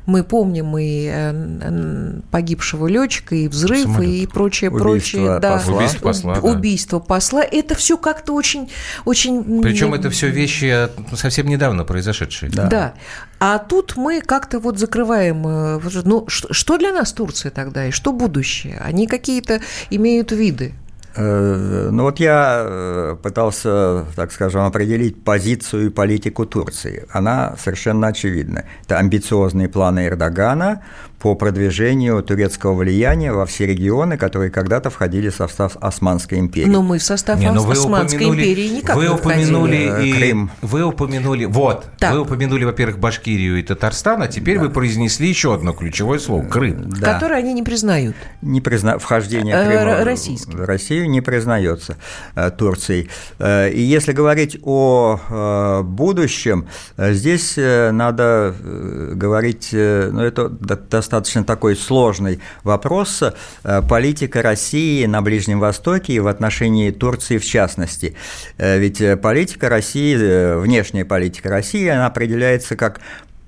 Мы 0.05 0.23
помним 0.23 0.77
и 0.77 1.09
э, 1.11 2.19
погибшего 2.31 2.87
летчика, 2.87 3.35
и 3.35 3.47
взрыв, 3.47 3.83
Самолет. 3.83 4.09
и 4.09 4.27
прочее, 4.27 4.69
убийство 4.69 4.83
прочее. 4.83 5.39
Да, 5.39 5.51
посла. 5.53 5.75
Убийство 5.75 5.99
посла. 5.99 6.35
Да. 6.35 6.41
Убийство 6.41 6.99
посла. 6.99 7.43
Это 7.43 7.75
все 7.75 7.97
как-то 7.97 8.33
очень, 8.33 8.69
очень. 9.05 9.61
Причем 9.61 9.93
это 9.93 10.09
все 10.09 10.29
вещи 10.29 10.89
совсем 11.15 11.47
недавно 11.47 11.83
произошедшие. 11.83 12.51
Да. 12.51 12.67
да. 12.67 12.93
А 13.39 13.57
тут 13.59 13.95
мы 13.97 14.21
как-то 14.21 14.59
вот 14.59 14.79
закрываем. 14.79 15.41
Ну, 15.41 16.25
что 16.27 16.77
для 16.77 16.91
нас 16.93 17.11
Турция 17.11 17.51
тогда 17.51 17.87
и 17.87 17.91
что 17.91 18.13
будущее? 18.13 18.79
Они 18.83 19.07
какие-то 19.07 19.61
имеют 19.89 20.31
виды. 20.31 20.73
Э, 21.15 21.89
ну 21.91 22.03
вот 22.03 22.19
я 22.19 22.63
э, 22.65 23.15
пытался, 23.21 24.05
так 24.15 24.31
скажем, 24.31 24.61
определить 24.61 25.23
позицию 25.23 25.87
и 25.87 25.89
политику 25.89 26.45
Турции. 26.45 27.05
Она 27.11 27.55
совершенно 27.57 28.07
очевидна. 28.07 28.65
Это 28.83 28.97
амбициозные 28.97 29.69
планы 29.69 30.07
Эрдогана 30.07 30.83
по 31.25 31.33
продвижению 31.33 32.21
турецкого 32.21 32.75
влияния 32.75 33.33
во 33.33 33.47
все 33.47 33.65
регионы, 33.65 34.15
которые 34.15 34.51
когда-то 34.51 34.91
входили 34.91 35.29
в 35.29 35.35
состав 35.35 35.75
Османской 35.81 36.37
империи. 36.37 36.69
Но 36.69 36.83
мы 36.83 36.99
в 36.99 37.03
состав 37.03 37.39
Не, 37.39 37.51
ну 37.51 37.67
Османской 37.67 38.27
империи 38.27 38.67
никак 38.67 38.95
вы 38.95 39.05
не 39.05 39.09
упомянули 39.09 40.05
и 40.05 40.13
Крым. 40.13 40.51
Вы 40.61 40.83
упомянули, 40.83 41.45
вот, 41.45 41.87
так. 41.97 42.13
вы 42.13 42.21
упомянули, 42.21 42.63
во-первых, 42.63 42.99
Башкирию 42.99 43.57
и 43.57 43.63
Татарстан, 43.63 44.21
а 44.21 44.27
теперь 44.27 44.57
да. 44.57 44.65
вы 44.65 44.69
произнесли 44.69 45.27
еще 45.27 45.55
одно 45.55 45.73
ключевое 45.73 46.19
слово– 46.19 46.45
Крым. 46.47 46.91
Да. 46.91 47.13
Которое 47.13 47.39
они 47.39 47.53
не 47.53 47.63
признают. 47.63 48.15
Не 48.43 48.61
призна... 48.61 48.99
Вхождение 48.99 49.55
э, 49.55 49.65
Крыма 49.65 50.05
Российский. 50.05 50.55
в 50.55 50.63
Россию 50.63 51.09
не 51.09 51.21
признается 51.21 51.97
э, 52.35 52.51
Турцией. 52.51 53.09
Э, 53.39 53.71
и 53.71 53.81
если 53.81 54.11
говорить 54.11 54.59
о 54.61 55.81
будущем, 55.83 56.67
здесь 56.97 57.55
надо 57.57 58.53
говорить, 59.15 59.69
ну, 59.71 60.21
это 60.21 60.49
достаточно 60.49 61.14
достаточно 61.15 61.45
такой 61.45 61.77
сложный 61.77 62.41
вопрос. 62.63 63.23
Э, 63.63 63.81
политика 63.81 64.41
России 64.41 65.05
на 65.05 65.21
Ближнем 65.21 65.61
Востоке 65.61 66.13
и 66.13 66.19
в 66.19 66.27
отношении 66.27 66.91
Турции 66.91 67.37
в 67.37 67.45
частности. 67.45 68.15
Э, 68.57 68.77
ведь 68.77 69.01
политика 69.21 69.69
России, 69.69 70.17
э, 70.17 70.59
внешняя 70.59 71.05
политика 71.05 71.49
России, 71.49 71.87
она 71.87 72.07
определяется 72.07 72.75
как 72.75 72.99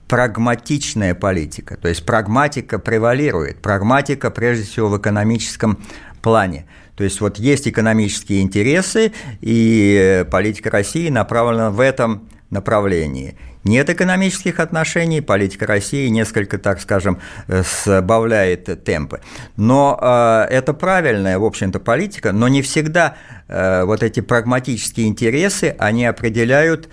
прагматичная 0.08 1.14
политика, 1.14 1.76
то 1.76 1.90
есть 1.90 2.06
прагматика 2.06 2.80
превалирует, 2.80 3.58
прагматика 3.62 4.32
прежде 4.32 4.64
всего 4.64 4.88
в 4.88 4.98
экономическом 4.98 5.78
плане. 6.22 6.66
То 6.96 7.04
есть 7.04 7.20
вот 7.20 7.38
есть 7.38 7.68
экономические 7.68 8.42
интересы, 8.42 9.12
и 9.42 10.26
политика 10.32 10.70
России 10.70 11.10
направлена 11.10 11.72
в 11.72 11.82
этом 11.82 12.30
направлении. 12.50 13.36
Нет 13.68 13.90
экономических 13.90 14.60
отношений, 14.60 15.22
политика 15.22 15.68
России 15.68 16.08
несколько, 16.08 16.58
так 16.58 16.80
скажем, 16.80 17.20
сбавляет 17.48 18.84
темпы. 18.84 19.22
Но 19.58 19.98
э, 20.02 20.48
это 20.50 20.74
правильная, 20.74 21.38
в 21.38 21.46
общем-то, 21.46 21.80
политика, 21.80 22.32
но 22.32 22.48
не 22.48 22.62
всегда 22.62 23.16
э, 23.48 23.84
вот 23.84 24.04
эти 24.04 24.22
прагматические 24.22 25.08
интересы, 25.08 25.76
они 25.78 26.06
определяют 26.06 26.90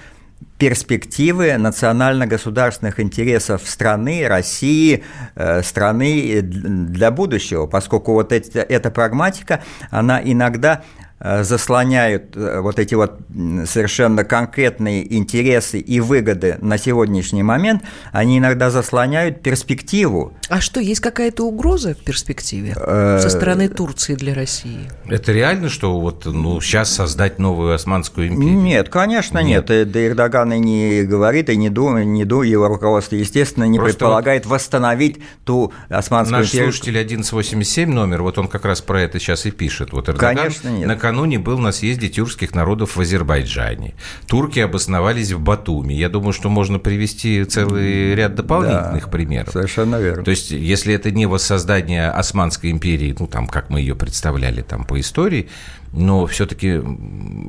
перспективы 0.58 1.56
национально-государственных 1.58 3.00
интересов 3.00 3.62
страны, 3.64 4.26
России, 4.26 5.04
э, 5.34 5.62
страны 5.62 6.40
для 6.42 7.10
будущего, 7.10 7.66
поскольку 7.66 8.12
вот 8.12 8.32
эти, 8.32 8.58
эта 8.58 8.90
прагматика, 8.90 9.62
она 9.90 10.20
иногда 10.22 10.82
Э, 10.82 11.03
заслоняют 11.20 12.36
э, 12.36 12.60
вот 12.60 12.78
эти 12.78 12.94
вот 12.94 13.18
совершенно 13.66 14.24
конкретные 14.24 15.14
интересы 15.16 15.78
и 15.78 16.00
выгоды 16.00 16.58
на 16.60 16.76
сегодняшний 16.76 17.42
момент, 17.42 17.82
они 18.12 18.38
иногда 18.38 18.70
заслоняют 18.70 19.40
перспективу. 19.40 20.34
А 20.48 20.60
что, 20.60 20.80
есть 20.80 21.00
какая-то 21.00 21.44
угроза 21.44 21.94
в 21.94 21.98
перспективе 21.98 22.74
со 22.74 23.20
э, 23.24 23.30
стороны 23.30 23.68
Турции 23.68 24.14
для 24.16 24.34
России? 24.34 24.90
Это 25.08 25.32
реально, 25.32 25.68
что 25.68 25.98
вот 26.00 26.26
ну, 26.26 26.60
сейчас 26.60 26.92
создать 26.92 27.38
новую 27.38 27.74
Османскую 27.74 28.28
империю? 28.28 28.58
Нет, 28.58 28.88
конечно 28.88 29.38
нет. 29.38 29.68
нет. 29.70 29.92
Да 29.92 30.06
Эрдоган 30.06 30.52
и 30.52 30.58
не 30.58 31.02
говорит, 31.04 31.48
и 31.48 31.56
не 31.56 31.70
думает, 31.70 32.06
не 32.06 32.24
думает, 32.24 32.50
его 32.50 32.68
руководство, 32.68 33.14
естественно, 33.14 33.64
не 33.64 33.78
Просто 33.78 33.98
предполагает 33.98 34.46
восстановить 34.46 35.20
ту 35.44 35.72
Османскую 35.88 36.40
наш 36.40 36.48
империю. 36.48 36.66
Наш 36.66 36.74
слушатель 36.74 36.98
1187 36.98 37.90
номер, 37.90 38.22
вот 38.22 38.36
он 38.36 38.48
как 38.48 38.64
раз 38.64 38.80
про 38.80 39.00
это 39.00 39.18
сейчас 39.20 39.46
и 39.46 39.52
пишет. 39.52 39.92
Вот 39.92 40.08
Эрдоган 40.08 40.36
конечно 40.36 40.68
нет 40.68 41.03
накануне 41.04 41.38
был 41.38 41.58
на 41.58 41.70
съезде 41.70 42.08
тюркских 42.08 42.54
народов 42.54 42.96
в 42.96 43.00
Азербайджане. 43.00 43.94
Турки 44.26 44.58
обосновались 44.58 45.32
в 45.32 45.40
Батуми. 45.40 45.92
Я 45.92 46.08
думаю, 46.08 46.32
что 46.32 46.48
можно 46.48 46.78
привести 46.78 47.44
целый 47.44 48.14
ряд 48.14 48.34
дополнительных 48.34 49.04
да, 49.04 49.10
примеров. 49.10 49.52
Совершенно 49.52 49.96
верно. 49.96 50.24
То 50.24 50.30
есть, 50.30 50.50
если 50.50 50.94
это 50.94 51.10
не 51.10 51.26
воссоздание 51.26 52.08
Османской 52.08 52.70
империи, 52.70 53.14
ну, 53.18 53.26
там, 53.26 53.46
как 53.48 53.68
мы 53.68 53.80
ее 53.80 53.94
представляли 53.94 54.62
там 54.62 54.84
по 54.84 54.98
истории, 54.98 55.48
но 55.96 56.26
все-таки 56.26 56.82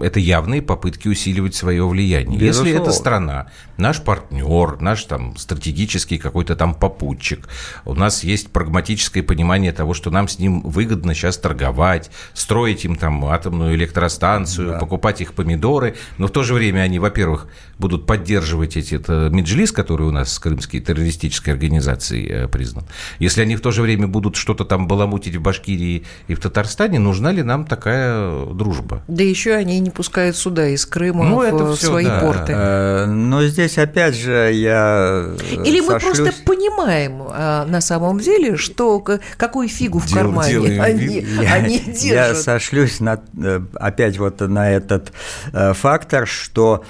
это 0.01 0.19
явные 0.19 0.61
попытки 0.61 1.07
усиливать 1.07 1.55
свое 1.55 1.85
влияние. 1.87 2.39
Безусловно. 2.39 2.69
Если 2.69 2.81
эта 2.81 2.91
страна, 2.91 3.47
наш 3.77 4.01
партнер, 4.01 4.79
наш 4.79 5.03
там 5.05 5.35
стратегический 5.35 6.17
какой-то 6.17 6.55
там 6.55 6.75
попутчик, 6.75 7.49
у 7.85 7.95
нас 7.95 8.23
есть 8.23 8.51
прагматическое 8.51 9.23
понимание 9.23 9.71
того, 9.71 9.93
что 9.93 10.11
нам 10.11 10.27
с 10.27 10.37
ним 10.37 10.61
выгодно 10.61 11.15
сейчас 11.15 11.37
торговать, 11.37 12.11
строить 12.33 12.85
им 12.85 12.95
там 12.95 13.25
атомную 13.25 13.75
электростанцию, 13.75 14.73
да. 14.73 14.77
покупать 14.77 15.21
их 15.21 15.33
помидоры, 15.33 15.95
но 16.17 16.27
в 16.27 16.31
то 16.31 16.43
же 16.43 16.53
время 16.53 16.81
они, 16.81 16.99
во-первых, 16.99 17.47
будут 17.77 18.05
поддерживать 18.05 18.77
эти, 18.77 18.95
это 18.95 19.29
Меджлис, 19.31 19.71
который 19.71 20.07
у 20.07 20.11
нас 20.11 20.33
с 20.33 20.39
крымской 20.39 20.79
террористической 20.79 21.53
организацией 21.53 22.27
э, 22.29 22.47
признан. 22.47 22.85
Если 23.19 23.41
они 23.41 23.55
в 23.55 23.61
то 23.61 23.71
же 23.71 23.81
время 23.81 24.07
будут 24.07 24.35
что-то 24.35 24.65
там 24.65 24.87
баламутить 24.87 25.35
в 25.35 25.41
Башкирии 25.41 26.05
и 26.27 26.35
в 26.35 26.39
Татарстане, 26.39 26.99
нужна 26.99 27.31
ли 27.31 27.43
нам 27.43 27.65
такая 27.65 28.45
дружба. 28.45 29.03
Да 29.07 29.23
еще 29.23 29.53
они 29.53 29.79
не 29.79 29.89
пускают 29.89 30.35
суда 30.35 30.67
из 30.67 30.85
Крыма 30.85 31.25
ну, 31.25 31.37
в 31.37 31.41
это 31.41 31.75
все, 31.75 31.87
свои 31.87 32.05
да. 32.05 32.19
порты. 32.19 32.53
Э, 32.55 33.05
но 33.05 33.43
здесь 33.45 33.77
опять 33.77 34.15
же 34.15 34.51
я 34.53 35.35
э, 35.37 35.63
Или 35.65 35.81
мы 35.81 35.99
просто 35.99 36.31
понимаем 36.45 37.23
э, 37.23 37.65
на 37.65 37.81
самом 37.81 38.19
деле, 38.19 38.57
что 38.57 39.05
какую 39.37 39.67
фигу 39.67 39.99
в 39.99 40.07
Дел, 40.07 40.17
кармане 40.17 40.81
они, 40.81 41.25
я, 41.41 41.53
они 41.53 41.79
держат. 41.79 42.03
Я 42.03 42.35
сошлюсь 42.35 42.99
на, 42.99 43.21
опять 43.75 44.17
вот 44.17 44.39
на 44.41 44.71
этот 44.71 45.11
фактор, 45.51 46.27
что 46.27 46.83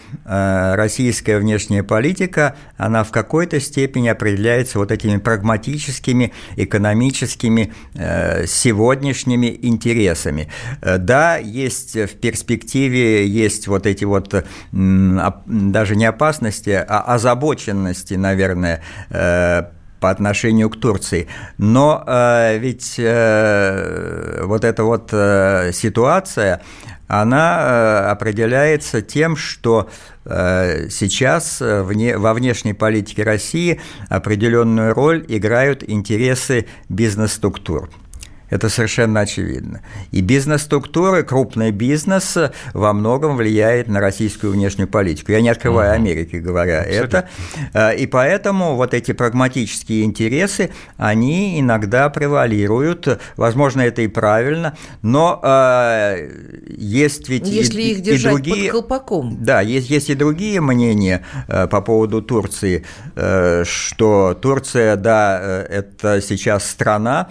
российская 0.76 1.40
внешняя 1.40 1.84
политика, 1.84 2.56
она 2.78 3.04
в 3.04 3.12
какой-то 3.12 3.60
степени 3.60 4.08
определяется 4.08 4.80
вот 4.80 4.92
этими 4.92 5.18
прагматическими, 5.18 6.34
экономическими, 6.56 7.74
сегодняшними 8.48 9.58
интересами. 9.62 10.50
Да, 10.82 11.38
есть 11.38 11.96
в 11.96 12.16
перспективе, 12.20 13.28
есть 13.28 13.68
вот 13.68 13.86
эти 13.86 14.06
вот 14.06 14.46
даже 14.72 15.96
не 15.96 16.06
опасности, 16.06 16.70
а 16.70 17.02
озабоченности, 17.02 18.16
наверное, 18.16 18.82
э, 19.10 19.64
по 20.00 20.12
отношению 20.12 20.70
к 20.70 20.80
Турции. 20.80 21.28
Но 21.58 22.04
э, 22.06 22.58
ведь 22.60 22.96
э, 22.98 24.42
вот 24.44 24.64
эта 24.64 24.84
вот 24.84 25.10
э, 25.12 25.72
ситуация, 25.74 26.62
она 27.08 27.60
э, 27.60 27.98
определяется 28.12 29.02
тем, 29.02 29.36
что 29.36 29.90
э, 30.26 30.90
сейчас 30.90 31.62
вне, 31.62 32.18
во 32.18 32.34
внешней 32.34 32.74
политике 32.74 33.24
России 33.24 33.80
определенную 34.10 34.94
роль 34.94 35.26
играют 35.28 35.84
интересы 35.88 36.68
бизнес-структур. 36.90 37.90
Это 38.50 38.70
совершенно 38.70 39.22
очевидно. 39.22 39.82
И 40.12 40.22
бизнес-структуры, 40.22 41.24
крупный 41.24 41.72
бизнес 41.72 42.38
во 42.74 42.94
многом 42.94 43.38
влияет 43.38 43.88
на 43.88 44.00
российскую 44.00 44.54
внешнюю 44.54 44.88
политику. 44.88 45.32
Я 45.32 45.42
не 45.42 45.50
открываю 45.50 45.92
угу. 45.92 45.96
Америки, 45.96 46.36
говоря 46.36 46.82
Абсолютно. 46.82 47.18
это. 47.18 47.30
Э, 47.74 47.96
и 47.96 48.06
поэтому 48.06 48.76
вот 48.76 48.94
эти 48.94 49.14
прагматические 49.14 50.04
интересы, 50.04 50.72
они 50.98 51.60
иногда 51.60 52.10
превалируют. 52.10 53.20
Возможно, 53.36 53.82
это 53.82 54.04
и 54.04 54.08
правильно, 54.08 54.78
но 55.02 55.40
э, 55.44 56.30
есть 56.68 57.30
ведь 57.30 57.48
Если 57.48 57.82
и, 57.82 57.92
их 57.94 58.02
держать 58.02 58.34
и 58.34 58.36
другие... 58.36 58.72
под 58.72 58.82
колпаком. 58.82 59.38
Да, 59.42 59.62
есть, 59.62 59.90
есть 59.90 60.10
и 60.10 60.16
другие 60.16 60.62
мнения 60.62 61.26
э, 61.48 61.68
по 61.68 61.82
поводу 61.82 62.22
Турции, 62.22 62.86
что 63.64 64.38
Турция, 64.40 64.96
да, 64.96 65.66
это 65.70 66.22
сейчас 66.22 66.70
страна, 66.70 67.30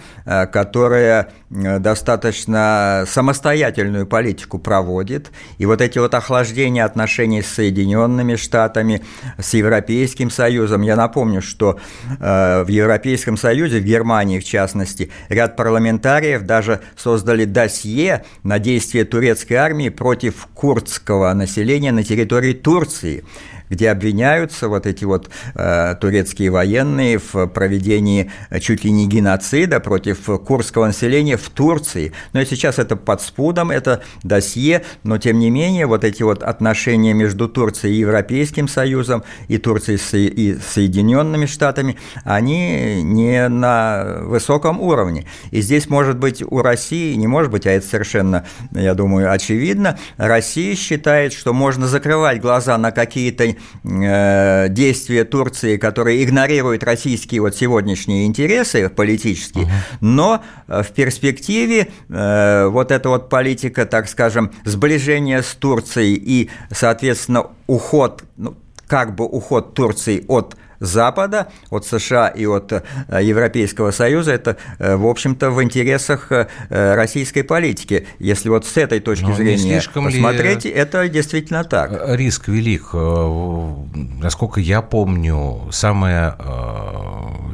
которая 0.51 1.05
достаточно 1.49 3.05
самостоятельную 3.07 4.07
политику 4.07 4.59
проводит. 4.59 5.31
И 5.57 5.65
вот 5.65 5.81
эти 5.81 5.99
вот 5.99 6.13
охлаждения 6.13 6.85
отношений 6.85 7.41
с 7.41 7.47
Соединенными 7.47 8.35
Штатами, 8.35 9.01
с 9.37 9.53
Европейским 9.53 10.29
Союзом. 10.29 10.81
Я 10.81 10.95
напомню, 10.95 11.41
что 11.41 11.79
в 12.19 12.67
Европейском 12.67 13.37
Союзе, 13.37 13.79
в 13.79 13.83
Германии 13.83 14.39
в 14.39 14.43
частности, 14.43 15.11
ряд 15.29 15.55
парламентариев 15.55 16.43
даже 16.43 16.81
создали 16.95 17.45
досье 17.45 18.23
на 18.43 18.59
действия 18.59 19.05
турецкой 19.05 19.53
армии 19.53 19.89
против 19.89 20.47
курдского 20.53 21.33
населения 21.33 21.91
на 21.91 22.03
территории 22.03 22.53
Турции 22.53 23.23
где 23.69 23.89
обвиняются 23.89 24.67
вот 24.67 24.85
эти 24.85 25.05
вот 25.05 25.29
э, 25.55 25.95
турецкие 25.99 26.49
военные 26.49 27.19
в 27.19 27.47
проведении 27.47 28.31
чуть 28.59 28.83
ли 28.83 28.91
не 28.91 29.07
геноцида 29.07 29.79
против 29.79 30.25
курдского 30.45 30.87
населения 30.87 31.37
в 31.37 31.49
Турции. 31.49 32.13
Но 32.33 32.41
и 32.41 32.45
сейчас 32.45 32.79
это 32.79 32.95
под 32.95 33.21
спудом, 33.21 33.71
это 33.71 34.01
досье, 34.23 34.83
но 35.03 35.17
тем 35.17 35.39
не 35.39 35.49
менее 35.49 35.85
вот 35.85 36.03
эти 36.03 36.23
вот 36.23 36.43
отношения 36.43 37.13
между 37.13 37.47
Турцией 37.47 37.95
и 37.95 37.99
Европейским 37.99 38.67
Союзом 38.67 39.23
и 39.47 39.57
Турцией 39.57 40.27
и 40.27 40.57
Соединенными 40.59 41.45
Штатами, 41.45 41.97
они 42.23 43.01
не 43.03 43.47
на 43.47 44.19
высоком 44.21 44.81
уровне. 44.81 45.25
И 45.51 45.61
здесь 45.61 45.89
может 45.89 46.17
быть 46.17 46.43
у 46.45 46.61
России, 46.61 47.15
не 47.15 47.27
может 47.27 47.51
быть, 47.51 47.65
а 47.65 47.71
это 47.71 47.85
совершенно, 47.85 48.45
я 48.71 48.93
думаю, 48.93 49.31
очевидно, 49.31 49.97
Россия 50.17 50.75
считает, 50.75 51.33
что 51.33 51.53
можно 51.53 51.87
закрывать 51.87 52.41
глаза 52.41 52.77
на 52.77 52.91
какие-то 52.91 53.54
э, 53.83 54.67
действия 54.69 55.23
Турции, 55.23 55.77
которые 55.77 56.23
игнорируют 56.23 56.83
российские 56.83 57.41
вот 57.41 57.55
сегодняшние 57.55 58.25
интересы 58.25 58.89
политические, 58.89 59.65
угу. 59.65 59.71
но 60.01 60.43
э, 60.67 60.83
в 60.83 60.91
перспективе 60.91 61.89
э, 62.09 62.67
вот 62.67 62.91
эта 62.91 63.09
вот 63.09 63.29
политика, 63.29 63.85
так 63.85 64.07
скажем, 64.07 64.51
сближения 64.63 65.41
с 65.41 65.53
Турцией 65.55 66.15
и, 66.15 66.49
соответственно, 66.71 67.47
уход, 67.67 68.23
ну, 68.37 68.55
как 68.87 69.15
бы 69.15 69.25
уход 69.25 69.73
Турции 69.73 70.23
от 70.27 70.55
Запада, 70.79 71.47
от 71.69 71.85
США 71.85 72.27
и 72.27 72.45
от 72.45 72.71
э, 72.71 72.83
Европейского 73.21 73.91
Союза, 73.91 74.33
это, 74.33 74.57
э, 74.79 74.95
в 74.95 75.07
общем-то, 75.07 75.51
в 75.51 75.63
интересах 75.63 76.31
э, 76.31 76.47
российской 76.69 77.43
политики. 77.43 78.07
Если 78.19 78.49
вот 78.49 78.65
с 78.65 78.77
этой 78.77 78.99
точки 78.99 79.25
Но 79.25 79.35
зрения 79.35 79.81
посмотреть, 79.93 80.65
ли... 80.65 80.71
это 80.71 81.07
действительно 81.09 81.63
так. 81.63 81.91
Риск 82.15 82.47
велик. 82.47 82.93
Насколько 82.93 84.59
я 84.59 84.81
помню, 84.81 85.69
самое 85.71 86.35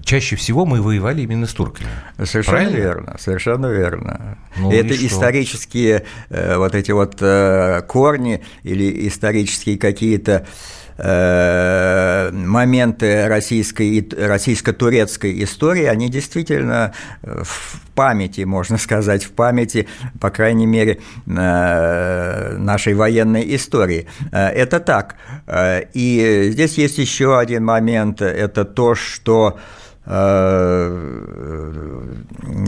чаще 0.03 0.35
всего 0.35 0.65
мы 0.65 0.81
воевали 0.81 1.21
именно 1.21 1.45
с 1.45 1.53
турками. 1.53 1.89
Совершенно 2.23 2.57
Правильно? 2.57 2.77
верно, 2.77 3.15
совершенно 3.19 3.67
верно. 3.67 4.37
Ну, 4.57 4.71
это 4.71 4.93
исторические 4.93 6.05
вот 6.29 6.75
эти 6.75 6.91
вот 6.91 7.15
корни 7.87 8.43
или 8.63 9.07
исторические 9.07 9.77
какие-то 9.77 10.45
моменты 10.97 13.27
российской, 13.27 14.07
российско-турецкой 14.17 15.43
истории, 15.43 15.85
они 15.85 16.09
действительно 16.09 16.93
в 17.21 17.79
памяти, 17.95 18.41
можно 18.41 18.77
сказать, 18.77 19.23
в 19.23 19.31
памяти, 19.31 19.87
по 20.19 20.29
крайней 20.29 20.65
мере, 20.65 20.99
э, 21.27 22.57
нашей 22.57 22.93
военной 22.93 23.55
истории. 23.55 24.07
Э, 24.31 24.47
это 24.47 24.79
так. 24.79 25.15
И 25.93 26.49
здесь 26.51 26.77
есть 26.77 26.97
еще 26.97 27.37
один 27.37 27.65
момент, 27.65 28.21
это 28.21 28.65
то, 28.65 28.95
что 28.95 29.57
Э, 29.57 29.80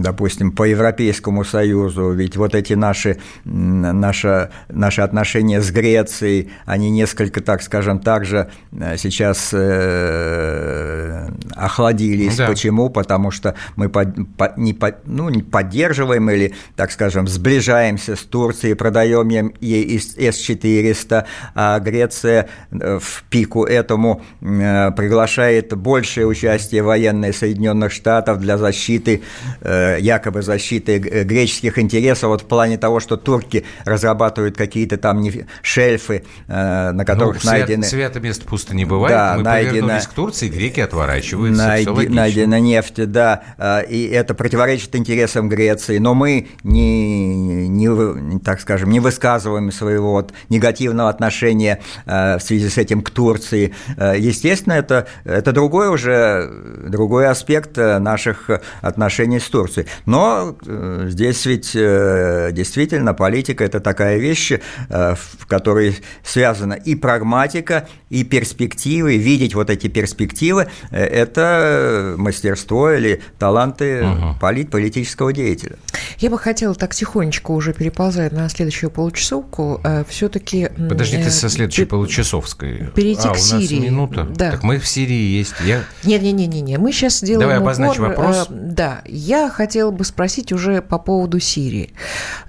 допустим, 0.04 0.52
по 0.52 0.64
Европейскому 0.64 1.44
Союзу, 1.44 2.12
ведь 2.12 2.38
вот 2.38 2.54
эти 2.54 2.74
наши, 2.74 3.18
наши, 3.44 4.52
наши 4.70 5.02
отношения 5.02 5.60
с 5.62 5.72
Грецией, 5.72 6.52
они 6.66 6.92
несколько, 6.92 7.42
так 7.42 7.64
скажем, 7.64 8.00
также 8.00 8.52
э, 8.72 8.98
сейчас 8.98 9.50
э, 9.52 11.28
охладились. 11.56 12.38
Да. 12.38 12.48
Почему? 12.48 12.90
Потому 12.90 13.32
что 13.32 13.56
мы 13.76 13.90
под, 13.90 14.16
по, 14.38 14.54
не, 14.56 14.74
по, 14.74 14.96
ну, 15.06 15.30
не 15.30 15.42
поддерживаем 15.42 16.30
или, 16.30 16.54
так 16.76 16.92
скажем, 16.92 17.28
сближаемся 17.28 18.16
с 18.16 18.22
Турцией, 18.22 18.76
продаем 18.76 19.54
ей 19.60 20.00
С-400, 20.00 21.26
а 21.56 21.80
Греция 21.80 22.48
в 22.72 23.24
пику 23.30 23.66
этому 23.66 24.22
приглашает 24.40 25.76
большее 25.76 26.28
участие 26.28 26.84
военной 26.84 27.33
Соединенных 27.34 27.92
Штатов 27.92 28.40
для 28.40 28.58
защиты, 28.58 29.22
э, 29.62 29.98
якобы 30.00 30.42
защиты 30.42 30.98
греческих 31.00 31.80
интересов, 31.80 32.30
вот 32.30 32.42
в 32.42 32.46
плане 32.46 32.78
того, 32.78 33.00
что 33.00 33.18
турки 33.18 33.66
разрабатывают 33.86 34.58
какие-то 34.58 34.98
там 34.98 35.24
шельфы, 35.62 36.24
э, 36.48 36.92
на 36.92 37.06
которых 37.06 37.44
ну, 37.44 37.52
найдены... 37.52 37.84
Свято 37.84 38.20
место 38.20 38.46
пусто 38.46 38.76
не 38.76 38.86
бывает, 38.86 39.16
да, 39.16 39.36
мы 39.38 39.44
найдено, 39.44 39.72
повернулись 39.72 40.08
к 40.08 40.14
Турции, 40.14 40.50
греки 40.50 40.80
отворачиваются, 40.80 41.68
найди, 41.68 42.08
Найдена 42.10 42.60
нефть, 42.60 43.10
да, 43.12 43.44
э, 43.58 43.86
и 43.90 44.08
это 44.08 44.34
противоречит 44.34 44.96
интересам 44.96 45.50
Греции, 45.50 45.98
но 45.98 46.14
мы 46.14 46.48
не, 46.64 47.68
не 47.68 48.40
так 48.40 48.60
скажем, 48.62 48.90
не 48.90 49.00
высказываем 49.00 49.72
своего 49.72 50.14
вот 50.14 50.34
негативного 50.50 51.10
отношения 51.10 51.82
в 52.06 52.40
связи 52.40 52.70
с 52.70 52.78
этим 52.78 53.02
к 53.02 53.10
Турции. 53.10 53.74
Естественно, 53.98 54.74
это, 54.74 55.08
это 55.24 55.52
другой 55.52 55.90
уже, 55.90 56.50
другой 56.88 57.13
другой 57.14 57.28
аспект 57.28 57.78
э, 57.78 58.00
наших 58.00 58.50
отношений 58.82 59.40
с 59.40 59.48
Турцией. 59.48 59.86
Но 60.08 60.58
э, 60.66 61.06
здесь 61.10 61.46
ведь 61.46 61.76
э, 61.76 62.50
действительно 62.52 63.14
политика– 63.14 63.64
это 63.66 63.80
такая 63.80 64.18
вещь, 64.18 64.54
в 64.90 65.46
которой 65.48 65.98
связана 66.24 66.74
и 66.74 66.96
прагматика, 66.96 67.88
и 68.10 68.24
перспективы. 68.24 69.18
Видеть 69.18 69.54
вот 69.54 69.70
эти 69.70 69.88
перспективы– 69.88 70.68
это 70.92 72.16
мастерство 72.18 72.92
или 72.92 73.22
таланты 73.38 74.04
угу. 74.04 74.36
полит, 74.42 74.72
политического 74.72 75.32
деятеля. 75.34 75.78
Я 76.18 76.30
бы 76.30 76.40
хотела 76.40 76.74
так 76.74 76.96
тихонечко 76.96 77.52
уже 77.52 77.74
переползая 77.74 78.32
на 78.32 78.50
следующую 78.50 78.90
получасовку, 78.90 79.82
все-таки… 80.10 80.70
Подожди, 80.90 81.18
ты 81.18 81.30
со 81.30 81.50
следующей 81.50 81.86
получасовской. 81.86 82.90
Перейти 82.96 83.28
а, 83.28 83.34
к 83.34 83.38
Сирии. 83.38 83.80
минута. 83.80 84.28
Да. 84.36 84.52
Так 84.52 84.64
мы 84.64 84.80
в 84.80 84.88
Сирии 84.88 85.38
есть. 85.38 85.54
Я... 85.64 85.84
Не-не-не, 86.04 86.78
мы 86.78 86.92
сейчас 86.92 87.03
сделаем 87.10 87.50
Давай 87.50 87.58
обозначим 87.62 88.04
упор. 88.04 88.16
вопрос. 88.16 88.48
Э, 88.50 88.54
да, 88.54 89.02
я 89.06 89.50
хотела 89.50 89.92
бы 89.92 90.04
спросить 90.04 90.52
уже 90.52 90.82
по 90.82 90.98
поводу 90.98 91.40
Сирии. 91.40 91.94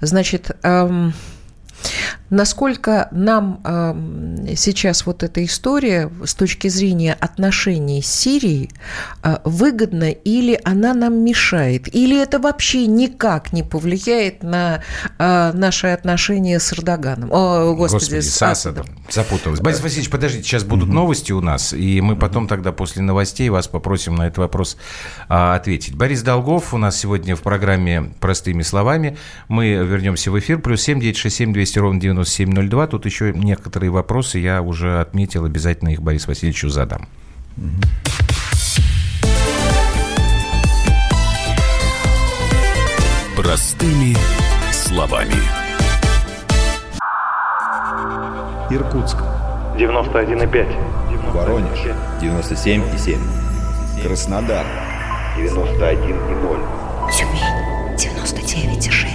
Значит, 0.01 0.51
эм, 0.63 1.13
Насколько 2.29 3.07
нам 3.11 3.61
э, 3.63 4.55
сейчас 4.55 5.05
вот 5.05 5.21
эта 5.21 5.45
история 5.45 6.09
с 6.23 6.33
точки 6.33 6.67
зрения 6.69 7.13
отношений 7.13 8.01
с 8.01 8.07
Сирией 8.07 8.71
э, 9.23 9.37
выгодна 9.43 10.09
или 10.09 10.59
она 10.63 10.93
нам 10.93 11.23
мешает? 11.23 11.93
Или 11.93 12.19
это 12.19 12.39
вообще 12.39 12.87
никак 12.87 13.53
не 13.53 13.61
повлияет 13.61 14.41
на 14.41 14.81
э, 15.19 15.51
наши 15.53 15.87
отношения 15.87 16.59
с 16.59 16.73
Эрдоганом? 16.73 17.31
О, 17.31 17.75
господи, 17.75 18.03
господи 18.03 18.19
с 18.21 18.41
Асадом. 18.41 18.87
Запуталась. 19.09 19.59
Борис 19.59 19.81
Васильевич, 19.81 20.09
подождите, 20.09 20.43
сейчас 20.43 20.63
будут 20.63 20.89
новости 20.89 21.31
у 21.31 21.41
нас, 21.41 21.73
и 21.73 22.01
мы 22.01 22.15
потом 22.15 22.47
тогда 22.47 22.71
после 22.71 23.03
новостей 23.03 23.49
вас 23.49 23.67
попросим 23.67 24.15
на 24.15 24.27
этот 24.27 24.39
вопрос 24.39 24.77
а, 25.29 25.55
ответить. 25.55 25.95
Борис 25.95 26.23
Долгов 26.23 26.73
у 26.73 26.77
нас 26.77 26.97
сегодня 26.97 27.35
в 27.35 27.41
программе 27.41 28.13
«Простыми 28.19 28.63
словами». 28.63 29.17
Мы 29.47 29.73
вернемся 29.73 30.31
в 30.31 30.39
эфир. 30.39 30.59
Плюс 30.59 30.81
семь 30.81 30.99
девять 30.99 31.17
шесть 31.17 31.35
семь 31.35 31.53
двести 31.53 31.64
ровно 31.81 31.99
9702. 31.99 32.87
Тут 32.87 33.05
еще 33.05 33.33
некоторые 33.33 33.89
вопросы 33.89 34.39
я 34.39 34.61
уже 34.61 34.99
отметил, 35.01 35.45
обязательно 35.45 35.89
их 35.89 36.01
Борису 36.01 36.27
Васильевичу 36.27 36.69
задам. 36.69 37.07
Простыми 43.35 44.15
словами. 44.71 45.35
Иркутск. 48.69 49.17
91,5. 49.77 51.31
Воронеж. 51.31 51.79
97,7. 52.21 53.19
Краснодар. 54.01 54.65
91,0. 55.37 57.11
Тюмень. 57.11 57.65
99,6. 57.97 59.14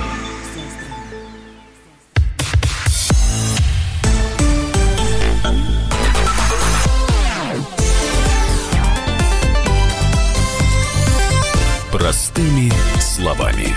Простыми 12.11 12.69
словами. 12.99 13.73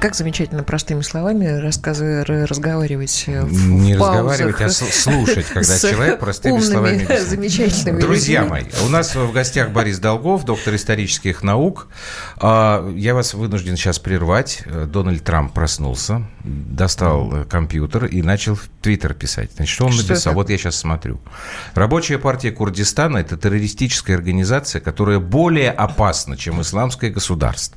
Как 0.00 0.14
замечательно 0.14 0.62
простыми 0.62 1.00
словами 1.00 1.46
разговаривать 1.46 3.24
в 3.26 3.68
Не 3.68 3.96
паузах 3.96 4.38
разговаривать, 4.38 4.60
а 4.60 4.68
слушать, 4.70 5.46
когда 5.46 5.76
человек 5.76 6.20
простыми 6.20 6.52
умными, 6.52 6.70
словами. 6.70 7.18
замечательными 7.24 8.00
Друзья 8.00 8.42
людьми. 8.42 8.50
мои, 8.50 8.86
у 8.86 8.88
нас 8.90 9.16
в 9.16 9.32
гостях 9.32 9.70
Борис 9.70 9.98
Долгов, 9.98 10.44
доктор 10.44 10.76
исторических 10.76 11.42
наук. 11.42 11.88
А, 12.36 12.88
Я 12.94 13.16
вас 13.16 13.34
вынужден 13.34 13.76
сейчас 13.76 13.98
прервать. 13.98 14.62
Дональд 14.86 15.24
Трамп 15.24 15.52
проснулся, 15.52 16.22
достал 16.44 17.34
э, 17.34 17.44
компьютер 17.44 18.04
и 18.04 18.22
начал 18.22 18.54
в 18.54 18.68
Твиттер 18.80 19.14
писать. 19.14 19.50
Значит, 19.56 19.74
что 19.74 19.86
он 19.86 19.92
Что 19.92 20.02
написал? 20.02 20.30
это? 20.30 20.36
Вот 20.36 20.50
я 20.50 20.58
сейчас 20.58 20.76
смотрю. 20.76 21.20
Рабочая 21.74 22.18
партия 22.18 22.52
Курдистана– 22.52 23.16
это 23.18 23.36
террористическая 23.36 24.16
организация, 24.16 24.80
которая 24.80 25.18
более 25.18 25.72
опасна, 25.72 26.36
чем 26.36 26.60
исламское 26.60 27.10
государство. 27.10 27.76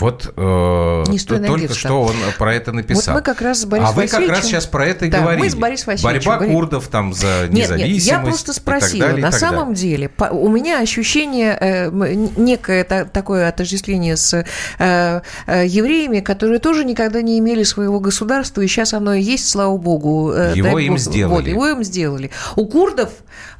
Вот 0.00 0.32
э, 0.36 1.04
Не 1.08 1.18
только 1.18 1.74
что 1.74 2.02
он 2.02 2.14
про 2.38 2.54
это 2.54 2.72
написал. 2.72 3.14
Вот 3.14 3.20
мы 3.20 3.24
как 3.24 3.40
раз 3.42 3.60
с 3.60 3.64
Борисом 3.66 3.90
а 3.90 3.92
вы 3.92 4.06
как 4.08 4.28
раз 4.28 4.44
сейчас 4.46 4.66
про 4.66 4.86
это 4.86 5.06
и 5.06 5.10
Да, 5.10 5.18
мы 5.18 5.24
говорили. 5.24 5.48
с 5.48 5.54
Борисом 5.54 5.86
Васильевичем 5.92 6.18
Борьба 6.30 6.34
говорили. 6.36 6.54
курдов 6.54 6.88
там 6.88 7.12
за 7.12 7.26
Нет, 7.48 7.50
независимость. 7.52 8.06
нет, 8.06 8.16
я 8.16 8.20
просто 8.20 8.52
спросила. 8.52 9.06
далее, 9.08 9.22
На 9.22 9.32
самом 9.32 9.74
деле, 9.74 10.08
по- 10.08 10.24
у 10.24 10.48
меня 10.48 10.80
ощущение, 10.80 11.56
э, 11.60 11.90
некое 12.36 12.84
та- 12.84 13.04
такое 13.04 13.48
отождествление 13.48 14.16
с 14.16 14.34
э, 14.78 15.20
э, 15.46 15.66
евреями, 15.66 16.20
которые 16.20 16.58
тоже 16.58 16.84
никогда 16.84 17.20
не 17.22 17.38
имели 17.38 17.62
своего 17.62 18.00
государства, 18.00 18.60
и 18.62 18.66
сейчас 18.66 18.94
оно 18.94 19.14
и 19.14 19.22
есть, 19.22 19.48
слава 19.48 19.76
богу. 19.76 20.32
э, 20.32 20.52
Его 20.56 20.78
им 20.78 20.92
бог. 20.94 20.98
сделали. 21.00 21.34
Вот, 21.34 21.46
его 21.46 21.68
им 21.68 21.84
сделали. 21.84 22.30
У 22.56 22.66
курдов 22.66 23.10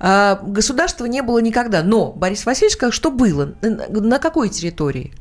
э, 0.00 0.36
государства 0.42 1.04
не 1.06 1.22
было 1.22 1.38
никогда. 1.40 1.82
Но 1.82 2.12
Борис 2.12 2.46
Васильевич 2.46 2.76
сказал, 2.76 2.92
что 2.92 3.10
было. 3.10 3.52
На 3.62 4.18
какой 4.18 4.48
территории? 4.48 5.12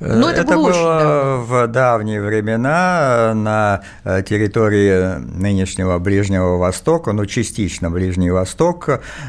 Ну, 0.00 0.28
это 0.28 0.44
было 0.44 0.68
очень 0.68 0.80
давно. 0.80 1.44
в 1.44 1.66
давние 1.68 2.20
времена 2.20 3.32
на 3.34 3.80
э, 4.04 4.22
территории 4.22 5.18
нынешнего 5.18 5.98
Ближнего 5.98 6.58
Востока, 6.58 7.12
ну, 7.12 7.24
частично 7.26 7.90
Ближний 7.90 8.30
Восток. 8.30 8.88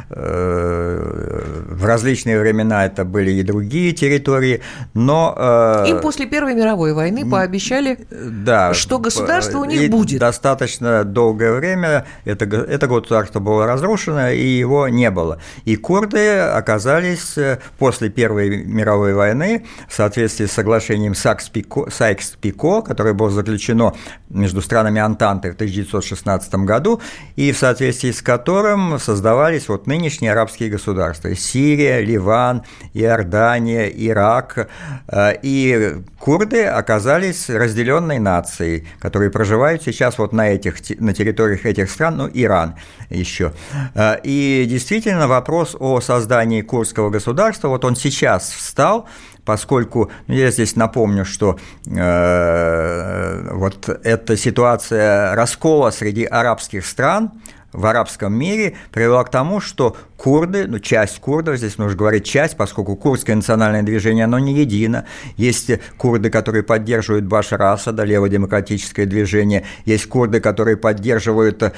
э, 0.09 1.43
В 1.69 1.85
различные 1.85 2.39
времена 2.39 2.85
это 2.85 3.05
были 3.05 3.31
и 3.31 3.43
другие 3.43 3.93
территории, 3.93 4.61
но... 4.93 5.33
э, 5.37 5.85
Им 5.89 5.99
после 5.99 6.25
Первой 6.25 6.53
мировой 6.53 6.93
войны 6.93 7.29
пообещали 7.29 7.99
да, 8.11 8.73
что 8.73 8.99
государство 8.99 9.59
у 9.59 9.65
них 9.65 9.89
будет. 9.89 10.19
Достаточно 10.19 11.03
долгое 11.03 11.53
время 11.53 12.05
это, 12.25 12.45
это 12.45 12.87
государство 12.87 13.39
было 13.39 13.65
разрушено, 13.65 14.29
и 14.29 14.45
его 14.45 14.87
не 14.87 15.11
было. 15.11 15.39
И 15.65 15.75
курды 15.75 16.39
оказались 16.39 17.37
э, 17.37 17.59
после 17.77 18.09
Первой 18.09 18.65
мировой 18.65 19.13
войны, 19.13 19.65
в 19.87 19.93
соответствии 19.93 20.45
с 20.45 20.56
соглашением 20.57 21.13
Сайкс-Пико, 21.13 22.81
которое 22.81 23.13
было 23.13 23.29
заключено 23.29 23.93
между 24.29 24.61
странами 24.61 24.99
Антанты 24.99 25.51
в 25.51 25.53
1916 25.53 26.55
году, 26.65 26.99
и 27.35 27.51
в 27.51 27.57
соответствии 27.57 28.11
с 28.11 28.23
которым 28.23 28.99
создавались 28.99 29.69
вот 29.69 29.85
нынешние 29.85 30.31
арабские 30.31 30.69
государства. 30.69 31.35
Сирия, 31.35 32.01
Ливан, 32.01 32.63
Иордания, 32.95 33.85
Ирак. 33.87 34.67
Э, 35.07 35.33
И 35.43 35.97
курды 36.19 36.65
оказались 36.65 37.49
разделенной 37.49 38.19
нацией, 38.19 38.87
которые 38.99 39.29
проживают 39.29 39.83
сейчас 39.83 40.17
вот 40.17 40.33
на, 40.33 40.49
этих, 40.49 40.75
на 40.99 41.13
территориях 41.13 41.65
этих 41.65 41.91
стран, 41.91 42.17
ну, 42.17 42.29
Иран 42.33 42.73
еще. 43.11 43.51
Э, 43.93 44.17
И 44.23 44.65
действительно 44.67 45.27
вопрос 45.27 45.75
о 45.79 46.01
создании 46.01 46.63
курдского 46.63 47.11
государства, 47.11 47.67
вот 47.67 47.85
он 47.85 47.95
сейчас 47.95 48.49
встал, 48.49 49.07
поскольку 49.47 50.11
ну, 50.27 50.33
я 50.33 50.51
здесь 50.51 50.75
напомню, 50.75 51.23
что 51.23 51.57
э, 51.85 53.49
вот 53.53 53.87
эта 53.87 54.35
ситуация 54.35 55.33
раскола 55.35 55.91
среди 55.91 56.25
арабских 56.25 56.85
стран 56.85 57.31
в 57.71 57.85
арабском 57.85 58.33
мире 58.33 58.75
привела 58.91 59.23
к 59.23 59.31
тому, 59.31 59.61
что 59.61 59.95
курды, 60.17 60.65
ну, 60.67 60.79
часть 60.79 61.19
курдов, 61.19 61.57
здесь 61.57 61.77
нужно 61.77 61.95
говорить 61.95 62.25
часть, 62.25 62.57
поскольку 62.57 62.95
курдское 62.95 63.35
национальное 63.35 63.83
движение, 63.83 64.25
оно 64.25 64.39
не 64.39 64.53
едино. 64.53 65.05
Есть 65.37 65.71
курды, 65.97 66.29
которые 66.29 66.63
поддерживают 66.63 67.25
Башара 67.25 67.71
Асада, 67.71 68.03
леводемократическое 68.03 69.05
движение, 69.05 69.63
есть 69.85 70.07
курды, 70.07 70.39
которые 70.39 70.75
поддерживают 70.75 71.61
э, 71.61 71.69